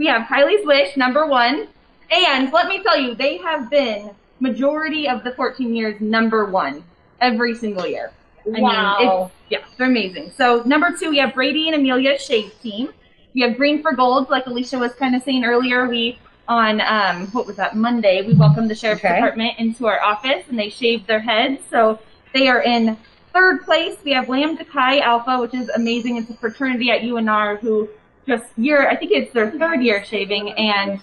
[0.00, 1.68] we have Kylie's Wish, number one.
[2.10, 4.10] And let me tell you, they have been
[4.40, 6.82] majority of the 14 years number one
[7.20, 8.10] every single year.
[8.56, 8.96] I Wow.
[8.98, 10.32] mean, it's, yeah, they're amazing.
[10.34, 12.88] So number two, we have Brady and Amelia Shave Team.
[13.34, 15.86] We have Green for Gold, like Alicia was kind of saying earlier.
[15.86, 18.26] We on um, what was that Monday?
[18.26, 19.14] We welcomed the sheriff's Okay.
[19.16, 21.60] department into our office, and they shaved their heads.
[21.70, 22.00] So
[22.32, 22.96] they are in
[23.34, 23.98] third place.
[24.02, 26.16] We have Lambda Chi Alpha, which is amazing.
[26.16, 27.88] It's a fraternity at UNR who
[28.26, 31.00] just year I think it's their third year shaving, and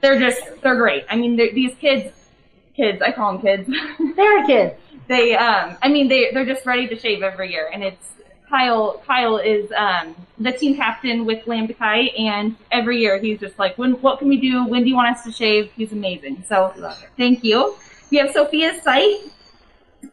[0.00, 1.04] they're just they're great.
[1.08, 2.14] I mean, these kids,
[2.76, 3.68] kids, I call them kids.
[4.16, 4.74] They're kids.
[5.08, 8.12] They, um, I mean, they they're just ready to shave every year, and it's
[8.48, 13.58] Kyle Kyle is um, the team captain with Lambda Chi, and every year he's just
[13.58, 14.66] like, when what can we do?
[14.66, 15.70] When do you want us to shave?
[15.74, 16.44] He's amazing.
[16.48, 17.76] So thank you.
[18.10, 19.20] We have Sophia's site.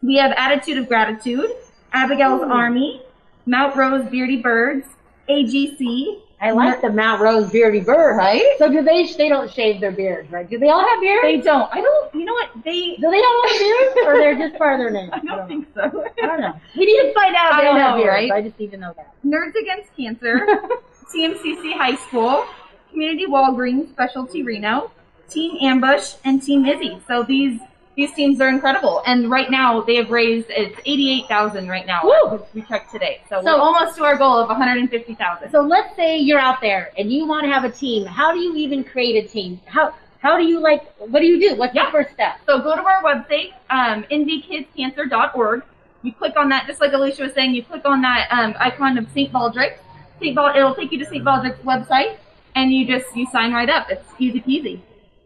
[0.01, 1.51] We have Attitude of Gratitude,
[1.91, 3.01] Abigail's Army,
[3.45, 4.87] Mount Rose Beardy Birds,
[5.29, 6.21] AGC.
[6.41, 8.15] I like the Mount Rose beardy bird.
[8.17, 8.45] Right?
[8.57, 9.05] So do they?
[9.13, 10.49] They don't shave their beards, right?
[10.49, 11.21] Do they all have beards?
[11.23, 11.69] They don't.
[11.73, 12.15] I don't.
[12.15, 12.49] You know what?
[12.63, 15.09] They Do they all have beards, or they're just part of their name?
[15.11, 15.81] I don't think so.
[16.21, 16.53] I don't know.
[16.77, 18.09] We need to find out I have know, beards.
[18.13, 18.31] right?
[18.31, 19.13] I just need to know that.
[19.25, 20.47] Nerds Against Cancer,
[21.15, 22.45] TMCC High School,
[22.91, 24.91] Community Walgreens Specialty Reno,
[25.29, 26.99] Team Ambush, and Team Izzy.
[27.07, 27.59] So these
[27.99, 31.85] these teams are incredible, and right now they have raised it's eighty eight thousand right
[31.85, 31.99] now.
[32.01, 32.41] Woo!
[32.53, 35.15] We checked today, so, So- we're almost to our goal of one hundred and fifty
[35.15, 35.51] thousand.
[35.51, 38.05] So let's say you're out there and you want to have a team.
[38.05, 39.59] How do you even create a team?
[39.65, 40.95] How how do you like?
[40.97, 41.57] What do you do?
[41.57, 42.39] What's the first step?
[42.45, 45.63] So go to our website, um, indiekidscancer.org.
[46.01, 48.97] You click on that, just like Alicia was saying, you click on that um, icon
[48.97, 49.33] of St.
[49.33, 49.81] Baldrick's.
[50.21, 50.33] St.
[50.33, 51.25] Bald, it'll take you to St.
[51.25, 52.15] Baldrick's website,
[52.55, 53.89] and you just you sign right up.
[53.89, 54.79] It's easy peasy.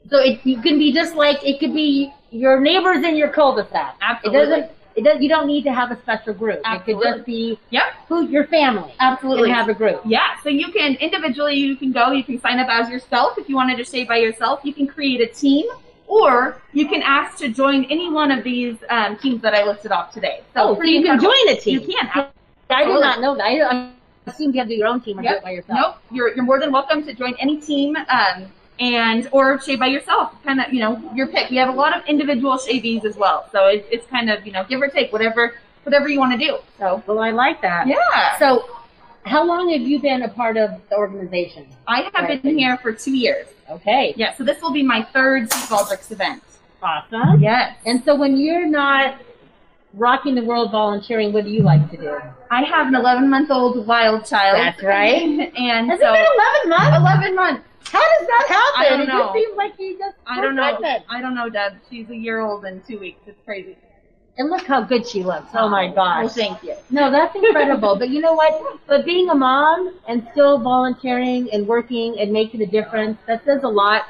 [0.09, 3.95] So it, it can be just like it could be your neighbors in your cul-de-sac.
[4.01, 4.39] Absolutely.
[4.41, 4.71] It doesn't.
[4.95, 5.21] It does.
[5.21, 6.61] You don't need to have a special group.
[6.65, 6.93] Absolutely.
[6.93, 7.83] It could just be Yep.
[8.07, 8.93] who your family.
[8.99, 9.49] Absolutely.
[9.49, 10.01] Have a group.
[10.05, 13.49] Yeah, so you can individually you can go, you can sign up as yourself if
[13.49, 14.59] you wanted to stay by yourself.
[14.63, 15.65] You can create a team,
[16.07, 19.91] or you can ask to join any one of these um, teams that I listed
[19.91, 20.41] off today.
[20.53, 21.79] So oh, so you can join a team.
[21.79, 22.31] You can.
[22.69, 23.45] I did not know that.
[23.45, 23.91] I, I
[24.27, 25.37] assumed you had to do your own team or do Yep.
[25.37, 25.79] it by yourself.
[25.79, 25.95] Nope.
[26.11, 28.45] You're you're more than welcome to join any team, um,
[28.79, 30.33] and or shave by yourself.
[30.43, 31.49] Kind of, you know, your pick.
[31.49, 34.51] We have a lot of individual shavies as well, so it, it's kind of you
[34.51, 36.57] know give or take whatever whatever you want to do.
[36.79, 37.87] So Well, I like that.
[37.87, 38.37] yeah.
[38.39, 38.65] So,
[39.25, 41.67] how long have you been a part of the organization?
[41.87, 43.47] I have been here for two years.
[43.69, 44.13] Okay.
[44.17, 44.33] Yeah.
[44.35, 45.69] So this will be my third St.
[45.69, 46.41] Baldrick's event.
[46.81, 47.39] Awesome.
[47.41, 47.77] Yes.
[47.85, 49.19] And so, when you're not
[49.93, 52.17] rocking the world volunteering, what do you like to do?
[52.49, 54.57] I have an 11 month old wild child.
[54.57, 55.21] That's right.
[55.57, 56.25] and Has so it been
[56.65, 56.97] 11 months?
[56.97, 57.67] 11 months.
[57.85, 58.85] How does that happen?
[58.85, 59.23] I don't It know.
[59.25, 60.75] just seems like you just I don't know.
[60.75, 61.05] pregnant.
[61.09, 61.73] I don't know, Deb.
[61.89, 63.19] She's a year old in two weeks.
[63.27, 63.77] It's crazy.
[64.37, 65.49] And look how good she looks.
[65.53, 66.23] Oh my oh, gosh.
[66.23, 66.75] Well, thank you.
[66.89, 67.95] No, that's incredible.
[67.97, 68.79] but you know what?
[68.87, 73.63] But being a mom and still volunteering and working and making a difference, that says
[73.63, 74.03] a lot.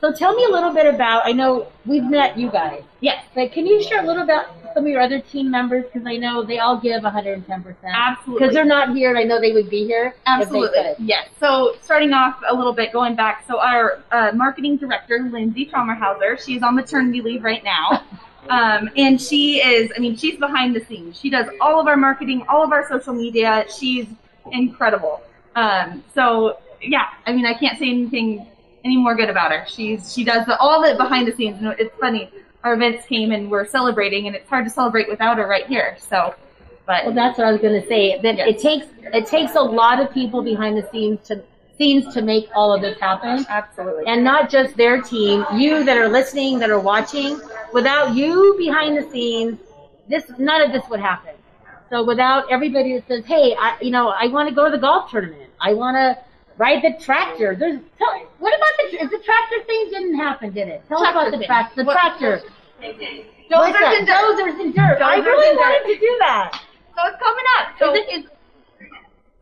[0.00, 2.82] So tell me a little bit about, I know we've met you guys.
[3.00, 3.24] Yes.
[3.34, 5.86] But can you share a little about some of your other team members?
[5.86, 7.76] Because I know they all give 110%.
[7.82, 8.38] Absolutely.
[8.38, 10.14] Because they're not here and I know they would be here.
[10.26, 10.94] Absolutely.
[10.98, 11.28] Yes.
[11.40, 13.46] So starting off a little bit, going back.
[13.48, 18.04] So our uh, marketing director, Lindsay Traumerhauser, she's on maternity leave right now.
[18.48, 21.18] Um, and she is, I mean, she's behind the scenes.
[21.18, 23.64] She does all of our marketing, all of our social media.
[23.76, 24.06] She's
[24.52, 25.20] incredible.
[25.56, 28.46] Um, so yeah, I mean, I can't say anything
[28.84, 29.66] any more good about her.
[29.66, 31.60] She's, she does the, all of it behind the scenes.
[31.60, 32.30] And it's funny.
[32.66, 35.96] Our events came and we're celebrating and it's hard to celebrate without her right here.
[36.00, 36.34] So,
[36.84, 38.18] but Well, that's what I was going to say.
[38.20, 41.44] That it takes it takes a lot of people behind the scenes to
[41.78, 43.46] scenes to make all of this happen.
[43.48, 44.04] Absolutely.
[44.08, 47.40] And not just their team, you that are listening, that are watching.
[47.72, 49.60] Without you behind the scenes,
[50.08, 51.34] this none of this would happen.
[51.88, 54.82] So without everybody that says, "Hey, I, you know, I want to go to the
[54.88, 55.50] golf tournament.
[55.60, 56.18] I want to
[56.58, 60.66] ride the tractor." There's tell, what about the is the tractor thing didn't happen, did
[60.66, 60.82] it?
[60.88, 61.76] Tell us about the tractor.
[61.76, 62.42] The What- tractor.
[62.82, 64.38] Dozers What's and dirt.
[64.38, 65.00] Dozers and dirt.
[65.02, 65.60] I really and dirt.
[65.60, 66.60] wanted to do that.
[66.96, 67.68] So it's coming up.
[67.78, 68.30] So Is it-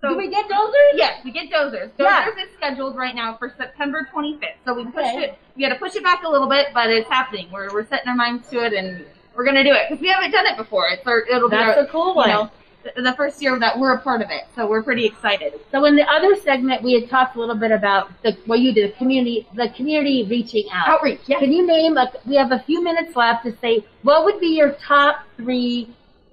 [0.01, 0.91] so Do we get dozers?
[0.95, 1.91] Yes, we get dozers.
[1.93, 2.29] Dozers Yeah.
[2.45, 4.57] is scheduled right now for September 25th.
[4.67, 5.25] So we pushed Okay.
[5.25, 5.39] it.
[5.57, 7.49] We had to push it back a little bit, but it's happening.
[7.51, 10.31] We're we're setting our minds to it, and we're gonna do it because we haven't
[10.33, 10.89] done it before.
[10.89, 12.29] It's our, it'll be That's our, a cool one.
[12.29, 12.51] You know,
[12.97, 15.55] the, first year that we're a part of it, so we're pretty excited.
[15.71, 18.73] So in the other segment, we had talked a little bit about the what you
[18.73, 20.89] did, the community, the community reaching out.
[20.89, 21.39] Outreach, yeah.
[21.39, 21.97] Can you name?
[21.97, 25.89] A, we have a few minutes left to say what would be your top three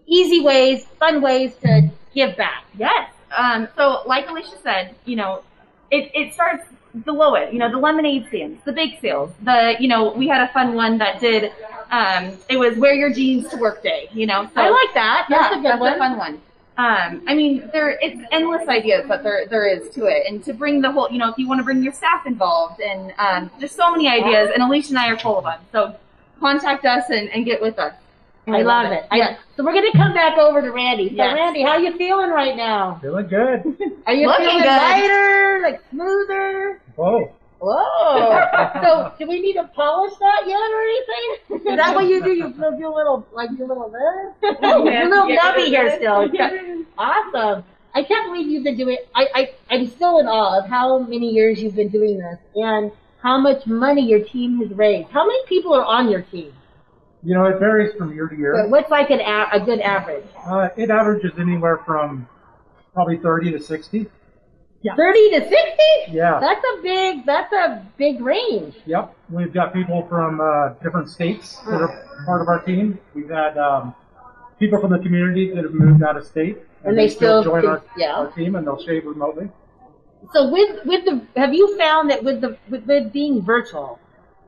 [0.08, 2.66] easy ways, fun ways to give back.
[2.78, 3.12] Yes.
[3.36, 5.44] Um, so, like Alicia said, you know,
[5.90, 6.66] it, it starts
[7.06, 7.54] below it.
[7.54, 10.74] You know, the lemonade stands, the bake sales, the you know, we had a fun
[10.76, 11.52] one that did.
[11.92, 14.10] Um, it was wear your jeans to work day.
[14.14, 15.26] You know, so I like that.
[15.30, 15.94] That's yeah, a good that's one.
[15.94, 16.42] a fun one.
[16.78, 20.54] Um, I mean, there it's endless ideas that there there is to it, and to
[20.54, 23.52] bring the whole, you know, if you want to bring your staff involved, and um,
[23.60, 25.60] there's so many ideas, and Alicia and I are full of them.
[25.72, 25.96] So
[26.40, 27.94] contact us and, and get with us.
[28.48, 29.06] I love it.
[29.12, 29.38] I- Yeah.
[29.56, 31.10] so we're gonna come back over to Randy.
[31.10, 31.36] So Yes.
[31.36, 32.98] Randy, how you feeling right now?
[33.02, 33.78] Feeling good.
[34.08, 34.68] Are you Looking feeling good.
[34.68, 36.81] lighter, like smoother?
[36.96, 37.34] Whoa.
[37.60, 38.72] Whoa!
[38.82, 41.72] so, do we need to polish that yet or anything?
[41.72, 42.32] Is that what you do?
[42.34, 44.56] You do a little, like, do a little this?
[44.64, 45.08] Oh, Yeah.
[45.08, 45.40] a little Yeah.
[45.54, 46.28] nubby here still.
[46.34, 46.82] Yeah.
[46.98, 47.64] Awesome.
[47.94, 48.98] I can't believe you've been doing.
[49.14, 52.92] I, I, I'm still in awe of how many years you've been doing this and
[53.22, 55.10] how much money your team has raised.
[55.10, 56.54] How many people are on your team?
[57.24, 58.56] You know, it varies from year to year.
[58.60, 60.26] But What's like an a, a good average?
[60.44, 62.28] Uh, it averages anywhere from
[62.94, 64.08] probably 30 to 60.
[64.84, 64.96] Yeah.
[64.96, 65.58] 30 to 60?
[66.10, 66.40] Yeah.
[66.40, 68.76] That's a big, that's a big range.
[68.86, 69.16] Yep.
[69.30, 72.98] We've got people from uh, different states that are part of our team.
[73.14, 73.94] We've had um,
[74.60, 76.58] people from the community that have moved out of state.
[76.84, 78.14] And they still join our, yeah.
[78.14, 79.50] our team and they'll shave remotely.
[80.34, 84.00] So with with the have you found that with the with, with being virtual,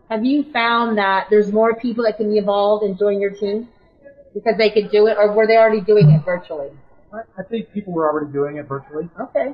[0.09, 3.67] have you found that there's more people that can be involved and join your team
[4.33, 6.69] because they could do it, or were they already doing it virtually?
[7.11, 9.09] I, I think people were already doing it virtually.
[9.19, 9.53] Okay.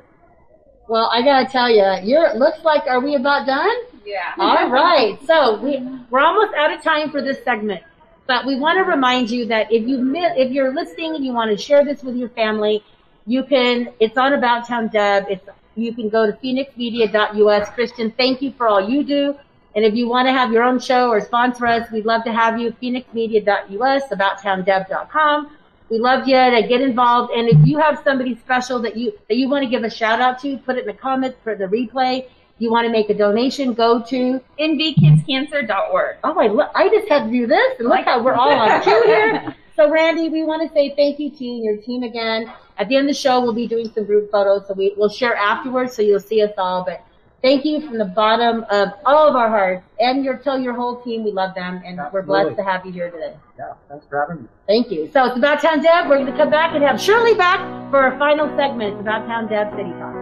[0.89, 2.25] Well, I gotta tell you, you're.
[2.25, 3.75] It looks like are we about done?
[4.03, 4.33] Yeah.
[4.39, 5.19] All right.
[5.27, 5.77] So we
[6.09, 7.83] we're almost out of time for this segment,
[8.25, 11.51] but we want to remind you that if you if you're listening and you want
[11.51, 12.83] to share this with your family,
[13.27, 13.93] you can.
[13.99, 15.25] It's on About Town Deb.
[15.29, 17.69] It's you can go to phoenixmedia.us.
[17.69, 19.35] Christian, thank you for all you do.
[19.75, 22.33] And if you want to have your own show or sponsor us, we'd love to
[22.33, 22.71] have you.
[22.81, 25.51] phoenixmedia.us, abouttowndeb.com.
[25.89, 27.31] We love you to get involved.
[27.33, 30.21] And if you have somebody special that you that you want to give a shout
[30.21, 32.27] out to, put it in the comments for the replay.
[32.59, 36.17] You want to make a donation, go to nvkidscancer.org.
[36.25, 39.03] Oh, I, I just had to do this, and look how we're all on cue
[39.05, 39.55] here.
[39.77, 42.51] So, Randy, we want to say thank you to you and your team again.
[42.77, 45.07] At the end of the show, we'll be doing some group photos, so we, we'll
[45.07, 46.83] share afterwards, so you'll see us all.
[46.83, 47.01] But
[47.41, 51.01] thank you from the bottom of all of our hearts, and your tell your whole
[51.01, 51.23] team.
[51.23, 53.35] We love them, and we're blessed to have you here today.
[53.57, 54.49] Yeah, thanks for having me.
[54.67, 55.09] Thank you.
[55.13, 56.09] So it's About Town Deb.
[56.09, 58.93] We're going to come back and have Shirley back for our final segment.
[58.93, 60.15] It's About Town Deb City Talk.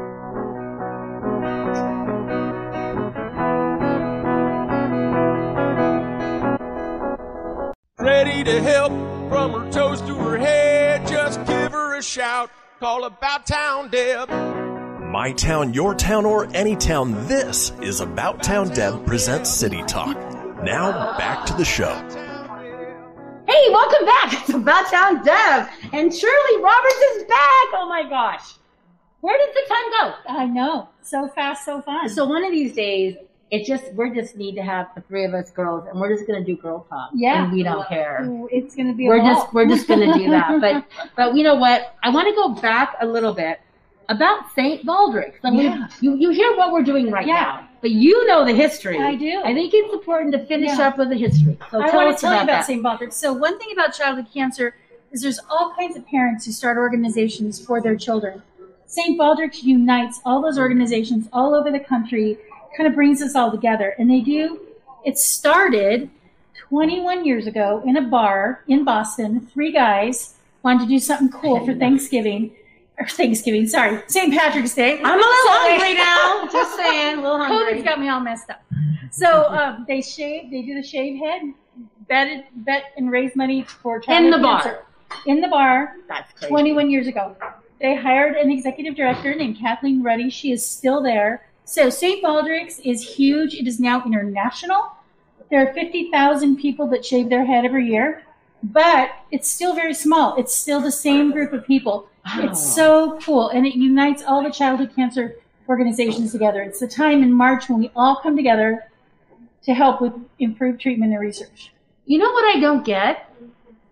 [7.99, 8.91] Ready to help
[9.29, 11.05] from her toes to her head.
[11.07, 12.49] Just give her a shout.
[12.79, 14.29] Call about town Deb.
[15.09, 20.15] My town, your town, or any town, this is About Town Deb presents City Talk.
[20.63, 21.93] Now, back to the show.
[23.47, 24.33] Hey, welcome back.
[24.41, 25.69] It's About Town Deb.
[25.93, 27.67] And Shirley Roberts is back.
[27.73, 28.55] Oh my gosh.
[29.21, 30.33] Where did the time go?
[30.39, 30.89] I know.
[31.01, 32.09] So fast, so fun.
[32.09, 33.15] So one of these days,
[33.49, 36.27] it just we just need to have the three of us girls, and we're just
[36.27, 37.11] gonna do girl talk.
[37.13, 37.45] Yeah.
[37.45, 38.27] and we don't care.
[38.51, 39.35] It's going to be We're ball.
[39.35, 40.59] just we're just gonna do that.
[40.61, 41.95] But but you know what?
[42.03, 43.59] I want to go back a little bit
[44.09, 45.39] about Saint Baldrick's.
[45.43, 45.87] I mean, Yeah.
[46.01, 47.33] you you hear what we're doing right Yeah.
[47.33, 48.97] now, but you know the history.
[48.99, 49.41] I do.
[49.43, 50.87] I think it's important to finish Yeah.
[50.87, 51.57] up with the history.
[51.71, 52.65] So I tell want us to tell you about about that.
[52.65, 52.81] St.
[52.83, 53.15] Baldrick's.
[53.17, 54.75] So one thing about childhood cancer
[55.11, 58.41] is there's all kinds of parents who start organizations for their children.
[58.85, 59.19] St.
[59.19, 62.37] Baldrick's unites all those organizations all over the country,
[62.75, 63.93] kind of brings us all together.
[63.99, 64.59] And they do,
[65.05, 66.09] it started
[66.69, 69.47] 21 years ago in a bar in Boston.
[69.53, 72.51] Three guys wanted to do something cool for Thanksgiving.
[73.01, 74.33] Or Thanksgiving, sorry, St.
[74.33, 74.99] Patrick's Day.
[75.03, 76.47] I'm a little hungry now.
[76.51, 77.75] Just saying, a little hungry.
[77.75, 78.63] COVID's got me all messed up.
[79.11, 81.53] So um, they shave, they do the shave head,
[82.07, 84.85] bet, bet and raise money for childhood In the bar.
[85.27, 86.49] In the bar, That's crazy.
[86.49, 87.35] 21 years ago.
[87.79, 90.29] They hired an executive director named Kathleen Ruddy.
[90.31, 91.47] She is still there.
[91.65, 92.23] So St.
[92.23, 93.53] Baldrick's is huge.
[93.53, 94.91] It is now international.
[95.49, 98.23] There are 50,000 people that shave their head every year,
[98.63, 100.35] but it's still very small.
[100.37, 102.09] It's still the same group of people.
[102.35, 105.35] It's so cool, and it unites all the childhood cancer
[105.69, 106.61] organizations together.
[106.61, 108.85] It's the time in March when we all come together
[109.63, 111.73] to help with improved treatment and research.
[112.05, 113.29] You know what I don't get?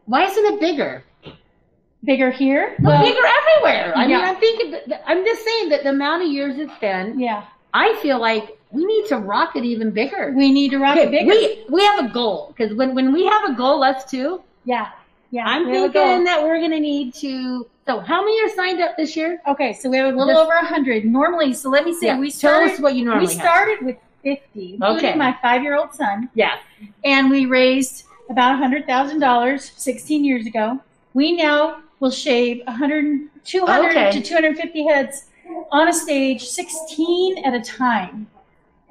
[0.05, 1.03] Why isn't it bigger?
[2.03, 2.75] Bigger here?
[2.79, 3.93] Well, Well, bigger everywhere.
[3.95, 4.29] I mean, yeah.
[4.29, 4.79] I'm thinking.
[5.05, 7.19] I'm just saying that the amount of years it's been.
[7.19, 7.45] Yeah.
[7.73, 10.31] I feel like we need to rock it even bigger.
[10.35, 11.27] We need to rock it bigger.
[11.27, 14.41] We we have a goal because when when we have a goal, us too.
[14.65, 14.89] Yeah.
[15.31, 15.45] Yeah.
[15.45, 17.67] I'm we have a thinking that we're gonna need to.
[17.87, 19.39] So, how many are signed up this year?
[19.47, 21.05] Okay, so we have a little This- over a hundred.
[21.05, 22.71] Normally, so let me say Yeah, we tell started.
[22.73, 23.41] us what you normally we have.
[23.43, 25.15] started with fifty, including Okay.
[25.15, 26.57] my five-year-old son, Yes.
[27.03, 30.79] and we raised about hundred thousand dollars sixteen years ago.
[31.13, 34.11] We now will shave 100, 200 Okay.
[34.13, 35.25] to two hundred fifty heads
[35.71, 38.25] on a stage, sixteen at a time.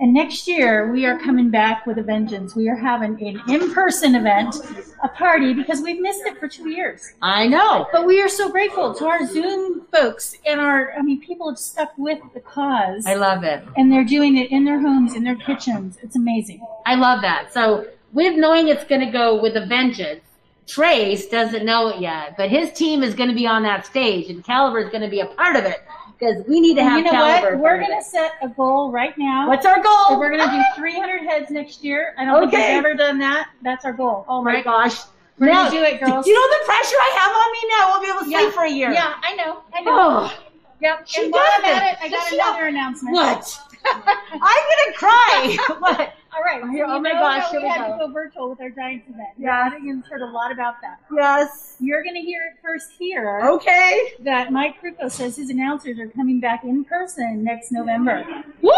[0.01, 2.57] And next year we are coming back with a vengeance.
[2.57, 4.57] We are having an in-person event,
[5.05, 7.13] a party, because we've missed it for two years.
[7.23, 7.87] I know.
[7.93, 11.59] But we are so grateful to our Zoom folks and our, I mean, people have
[11.59, 13.07] stuck with the cause.
[13.07, 13.63] I love it.
[13.77, 15.97] And they're doing it in their homes, in their kitchens.
[16.03, 16.67] It's amazing.
[16.87, 17.53] I love that.
[17.53, 20.23] So, with knowing it's going to go with a vengeance,
[20.67, 24.31] Trace doesn't know it yet, but his team is going to be on that stage,
[24.31, 25.85] and Caliber is going to be a part of it
[26.19, 27.57] because we need to And have you know Caliber.
[27.57, 27.61] what?
[27.63, 29.49] We're going to set a goal right now.
[29.49, 30.07] What's our goal?
[30.09, 32.15] So we're going to do 300 heads next year.
[32.19, 33.49] I don't think we've ever done that.
[33.63, 34.25] That's our goal.
[34.29, 35.01] Oh my gosh.
[35.39, 36.25] We're Now, going to do it, girls.
[36.25, 37.89] Do you know the pressure I have on me now?
[37.93, 38.39] We'll be able to Yeah.
[38.41, 38.93] sleep for a year.
[38.93, 39.63] Yeah, I know.
[39.75, 39.91] I know.
[39.93, 40.39] Oh,
[40.81, 41.03] Yep.
[41.09, 41.93] She and while I'm at it.
[41.93, 43.15] it, I Does got she another announcement.
[43.15, 43.61] What?
[44.33, 45.57] I'm gonna cry.
[45.79, 46.13] what?
[46.37, 46.63] All right.
[46.63, 47.93] So Oh my gosh, we we had go.
[47.93, 49.29] to go virtual with our Giants event.
[49.39, 50.99] Yeah, The audience heard a lot about that.
[51.15, 51.77] Yes.
[51.79, 53.41] You're gonna hear it first here.
[53.45, 54.15] Okay.
[54.21, 58.25] That Mike Krukow says his announcers are coming back in person next November.
[58.63, 58.71] Woo!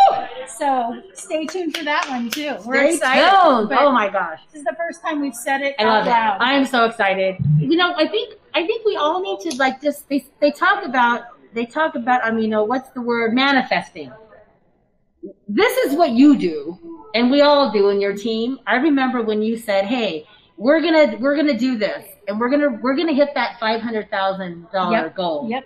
[0.58, 2.56] So stay tuned for that one too.
[2.66, 3.30] We're Stay excited.
[3.32, 4.40] Oh my gosh.
[4.52, 6.34] This is the first time we've said it I out love loud.
[6.36, 6.44] it.
[6.44, 7.36] I'm so excited.
[7.58, 10.84] You know, I think I think we all need to like just they they talk
[10.84, 11.22] about
[11.54, 14.12] they talk about I mean, you know, what's the word manifesting.
[15.48, 16.78] This is what you do,
[17.14, 18.58] and we all do in your team.
[18.66, 22.78] I remember when you said, "Hey, we're gonna we're gonna do this, and we're gonna
[22.82, 25.16] we're gonna hit that five hundred thousand dollar Yep.
[25.16, 25.64] goal." Yep.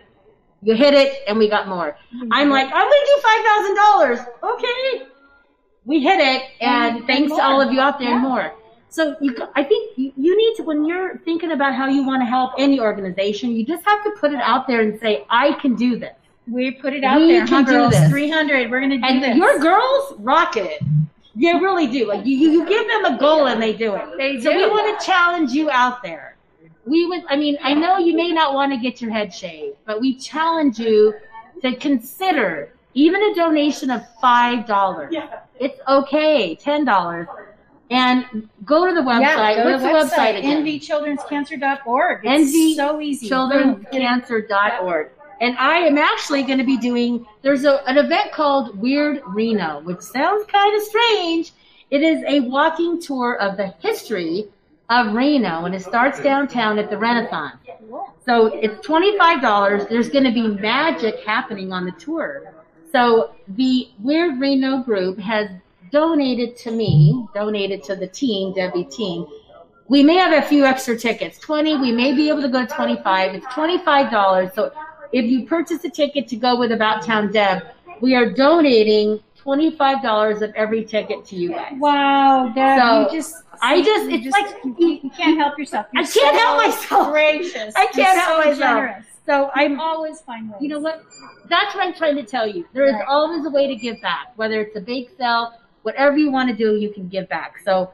[0.62, 1.96] You hit it, and we got more.
[2.30, 4.18] I'm like, I'm gonna do five thousand dollars.
[4.42, 5.06] Okay,
[5.84, 8.52] we hit it, and, And- thanks and to all of you out there, and more.
[8.92, 12.22] So you, I think you, you need to, when you're thinking about how you want
[12.22, 15.52] to help any organization, you just have to put it out there and say, I
[15.62, 16.16] can do this.
[16.50, 17.94] We put it out We there, huh, girls?
[18.08, 18.70] 300.
[18.70, 19.36] We're gonna do And this.
[19.36, 20.82] your girls rock it.
[21.36, 22.06] You really do.
[22.08, 24.04] Like you, you, you give them a goal and they do it.
[24.18, 26.36] They So we want to challenge you out there.
[26.86, 29.76] We would, I mean, I know you may not want to get your head shaved,
[29.84, 31.14] but we challenge you
[31.62, 35.12] to consider even a donation of five dollars.
[35.12, 35.40] Yeah.
[35.60, 37.28] It's okay, ten dollars,
[37.90, 39.20] and go to the website.
[39.20, 40.64] Yeah, go to What's the website, website, again?
[40.64, 42.20] nvchildrenscancer.org.
[42.24, 43.28] It's Envy so easy.
[43.30, 45.10] childrencancer.org.
[45.40, 49.80] And I am actually going to be doing, there's a, an event called Weird Reno,
[49.80, 51.52] which sounds kind of strange.
[51.90, 54.48] It is a walking tour of the history
[54.90, 57.56] of Reno, and it starts downtown at the Renaissance.
[58.26, 59.88] So it's $25.
[59.88, 62.52] There's going to be magic happening on the tour.
[62.92, 65.48] So the Weird Reno group has
[65.90, 69.26] donated to me, donated to the team, Debbie team,
[69.90, 72.74] we may have a few extra tickets 20 we may be able to go to
[72.74, 74.72] 25 it's $25 so
[75.12, 77.62] if you purchase a ticket to go with about town deb
[78.00, 83.36] we are donating $25 of every ticket to you guys Wow, Deb, So, you just
[83.62, 85.86] I just- you it's like- you, you can't help yourself.
[85.94, 87.10] I You're can't so help myself.
[87.12, 87.74] Gracious.
[87.76, 89.06] i can't You're help so myself Generous.
[89.26, 90.58] so i'm always find ways.
[90.62, 91.02] you know what
[91.48, 93.04] that's what i'm trying to tell you there is Right.
[93.08, 95.52] always a way to give back whether it's a bake sale
[95.82, 97.90] whatever you want to do you can give back so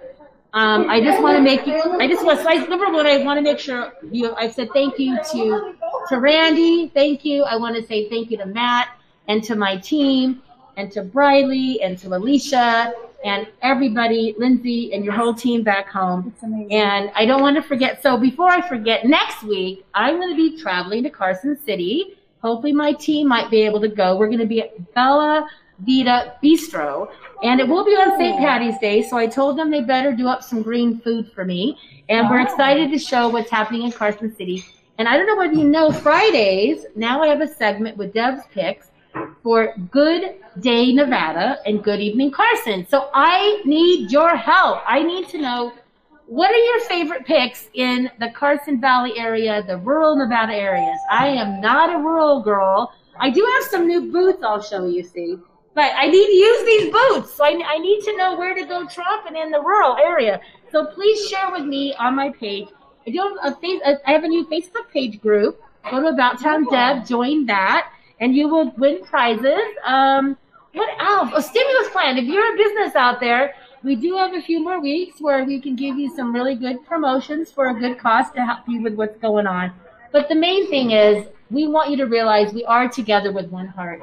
[0.57, 1.75] um, I just want to make you.
[2.01, 2.41] I just want.
[2.41, 4.35] So I, number one, I want to make sure you.
[4.37, 5.75] I said thank you to
[6.09, 6.89] to Randy.
[6.89, 7.43] Thank you.
[7.45, 8.89] I want to say thank you to Matt
[9.29, 10.43] and to my team
[10.79, 16.33] and to Briley and to Alicia and everybody, Lindsay and your whole team back home.
[16.35, 16.73] It's amazing.
[16.73, 18.03] And I don't want to forget.
[18.03, 22.17] So before I forget, next week I'm going to be traveling to Carson City.
[22.41, 24.17] Hopefully my team might be able to go.
[24.17, 25.49] We're going to be at Bella
[25.81, 27.11] Vita Bistro,
[27.43, 28.39] and it will be on St.
[28.39, 29.03] Patty's Day.
[29.03, 31.79] So I told them they better do up some green food for me.
[32.09, 32.45] And we're oh.
[32.45, 34.65] excited to show what's happening in Carson City.
[34.99, 38.43] And I don't know whether you know, Fridays now I have a segment with Deb's
[38.53, 38.91] picks
[39.43, 42.87] for Good Day Nevada and Good Evening Carson.
[42.89, 44.81] So I need your help.
[44.87, 45.73] I need to know
[46.27, 50.99] what are your favorite picks in the Carson Valley area, the rural Nevada areas?
[51.11, 52.93] I am not a rural girl.
[53.19, 55.37] I do have some new boots I'll show you, see.
[55.77, 57.35] But I need to use these boots.
[57.35, 60.41] So I, I need to know where to go tromping in the rural area.
[60.73, 62.69] So please share with me on my page.
[63.07, 65.63] I do have a face, I have a new Facebook page group.
[65.91, 69.61] Go to About Town Deb, join that, and you will win prizes.
[69.85, 70.39] Um,
[70.73, 71.31] what else?
[71.35, 72.17] A stimulus plan.
[72.17, 73.55] If you're a business out there,
[73.85, 76.85] we do have a few more weeks where we can give you some really good
[76.87, 79.73] promotions for a good cost to help you with what's going on.
[80.11, 83.67] But the main thing is, we want you to realize we are together with one
[83.69, 84.01] heart.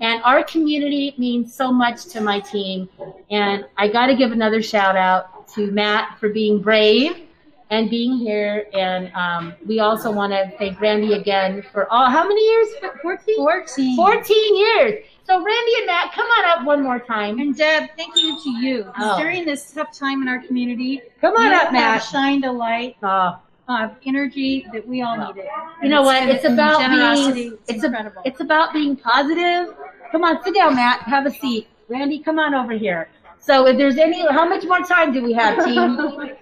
[0.00, 2.88] And our community means so much to my team.
[3.30, 7.22] And I got to give another shout out to Matt for being brave
[7.70, 8.66] and being here.
[8.74, 12.68] And um, we also want to thank Randy again for all, how many years?
[13.02, 13.36] 14?
[13.36, 13.96] 14.
[13.96, 15.04] 14 years.
[15.24, 17.38] So Randy and Matt, come on up one more time.
[17.38, 18.92] And Deb, thank you to you.
[18.98, 19.16] Oh.
[19.16, 22.02] During this tough time in our community, Come on up, Matt.
[22.02, 23.38] shined a light Oh.
[23.68, 25.48] Of energy that we all needed.
[25.82, 26.28] You know what?
[26.28, 27.52] It's and about being.
[27.52, 28.22] It's, It's, a, incredible.
[28.24, 29.74] it's about being positive.
[30.12, 31.02] Come on, sit down, Matt.
[31.02, 31.68] Have a seat.
[31.88, 33.08] Randy, come on over here.
[33.38, 35.96] So, if there's any, how much more time do we have, team?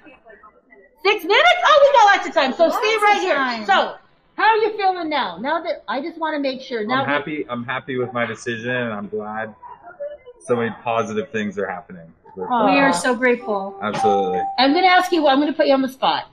[1.05, 1.61] Six minutes?
[1.65, 2.53] Oh, we got lots of time.
[2.55, 3.37] So stay right here.
[3.37, 3.65] time.
[3.67, 3.97] So,
[4.35, 5.39] how are you feeling now?
[5.39, 6.85] Now that I just want to make sure.
[6.85, 7.47] Now, I'm happy.
[7.49, 9.55] I'm happy with my decision, and I'm glad
[10.41, 12.13] so many positive things are happening.
[12.37, 12.73] with- Aw.
[12.73, 13.79] we are so grateful.
[13.83, 14.41] Absolutely.
[14.59, 15.27] I'm going to ask you.
[15.29, 16.31] I'm going to put you on the spot.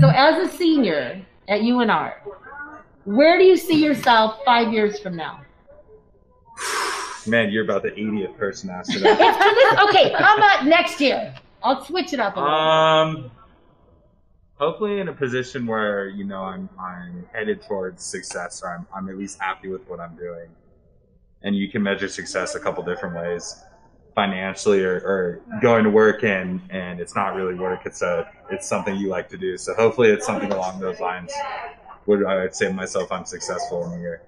[0.00, 2.14] So, as a senior at UNR,
[3.04, 5.40] where do you see yourself five years from now?
[7.26, 9.86] Man, you're about the 80th person asking that.
[9.88, 11.34] okay, how about next year?
[11.62, 12.54] I'll switch it up a little.
[12.54, 13.30] um,
[14.54, 19.08] hopefully in a position where you know I'm I'm headed towards success, or I'm I'm
[19.08, 20.48] at least happy with what I'm doing,
[21.42, 23.62] and you can measure success a couple different ways
[24.14, 25.60] financially or, or uh-huh.
[25.60, 29.28] going to work and and it's not really work it's a it's something you like
[29.28, 31.32] to do so hopefully it's something along those lines
[32.06, 34.22] would i would say to myself i'm successful in a year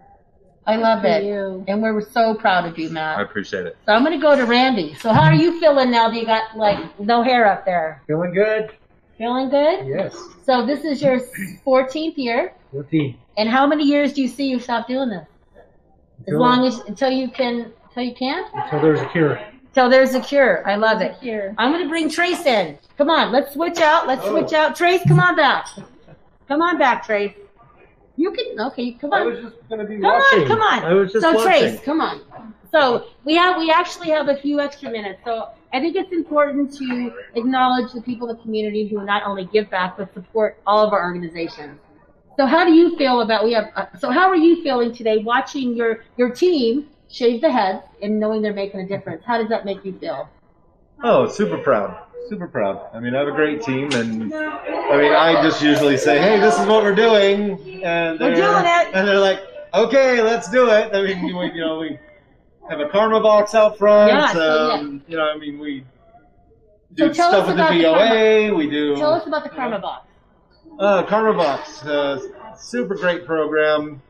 [0.67, 1.25] I love For it.
[1.25, 1.63] you.
[1.69, 3.19] And we're so proud of you, Matt.
[3.19, 4.95] i appreciate it So I'm going to go to Randy.
[4.95, 8.03] So how are you feeling now that you got like no hair up there?
[8.07, 8.71] Feeling good?
[9.19, 9.87] Feeling good?
[9.87, 10.17] Yes.
[10.45, 11.21] So this is your
[11.67, 12.55] 14th year.
[12.73, 13.19] 14.
[13.37, 15.27] And how many years do you see yourself doing this?
[16.27, 18.45] As long as until you can until you can?
[18.55, 19.41] Until there's a cure.
[19.75, 20.67] Till there's a cure.
[20.69, 21.17] I love it.
[21.21, 21.55] Here.
[21.59, 22.79] I'm gonna bring Trace in.
[22.97, 24.07] Come on, let's switch out.
[24.07, 24.77] Let's switch out.
[24.77, 25.67] Trace, come on back.
[26.47, 27.35] Come on back, Trace.
[28.17, 29.23] You can okay, come on.
[29.23, 30.43] I was just gonna be Come watching.
[30.43, 30.85] on, come on.
[30.85, 31.49] I was just so watching.
[31.49, 32.21] Trace, come on.
[32.71, 35.21] So we have we actually have a few extra minutes.
[35.25, 39.47] So I think it's important to acknowledge the people in the community who not only
[39.47, 41.81] give back but support all of our organizations.
[42.37, 43.71] So how do you feel about we have?
[43.75, 48.19] Uh, so how are you feeling today, watching your your team shave the head and
[48.19, 49.23] knowing they're making a difference?
[49.25, 50.29] How does that make you feel?
[51.03, 51.97] Oh, super proud.
[52.29, 52.89] Super proud.
[52.95, 56.41] I mean, I have a great team, and I mean, I just usually say, "Hey,
[56.41, 58.95] this is what we're doing," and We're they're, doing it.
[58.95, 59.41] and they're like,
[59.75, 61.99] "Okay, let's do it." I mean, we, you know, we
[62.71, 64.11] have a karma box out front.
[64.11, 65.85] Yeah, so, um, You know, I mean, we
[66.95, 68.97] do tell stuff with the about the we do.
[68.97, 70.07] Tell us about the Karma Box.
[70.79, 72.19] Uh, Karma Box, uh,
[72.57, 74.01] super great program.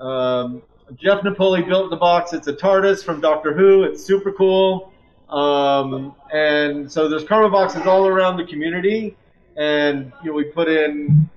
[0.00, 0.62] Um,
[0.96, 2.32] Jeff Napoli built the box.
[2.32, 3.84] It's a TARDIS from Doctor Who.
[3.84, 4.92] It's super cool.
[5.28, 9.16] Um, and so there's Karma boxes all around the community,
[9.56, 11.28] and you know we put in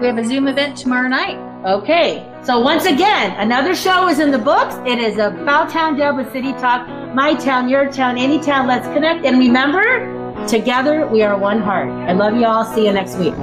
[0.00, 1.38] We have a Zoom event tomorrow night.
[1.64, 4.74] Okay, so once again, another show is in the books.
[4.84, 8.66] It is about Town Delta City Talk, my town, your town, any town.
[8.66, 9.24] Let's connect.
[9.24, 11.88] And remember, together we are one heart.
[11.88, 12.64] I love you all.
[12.64, 13.34] See you next week.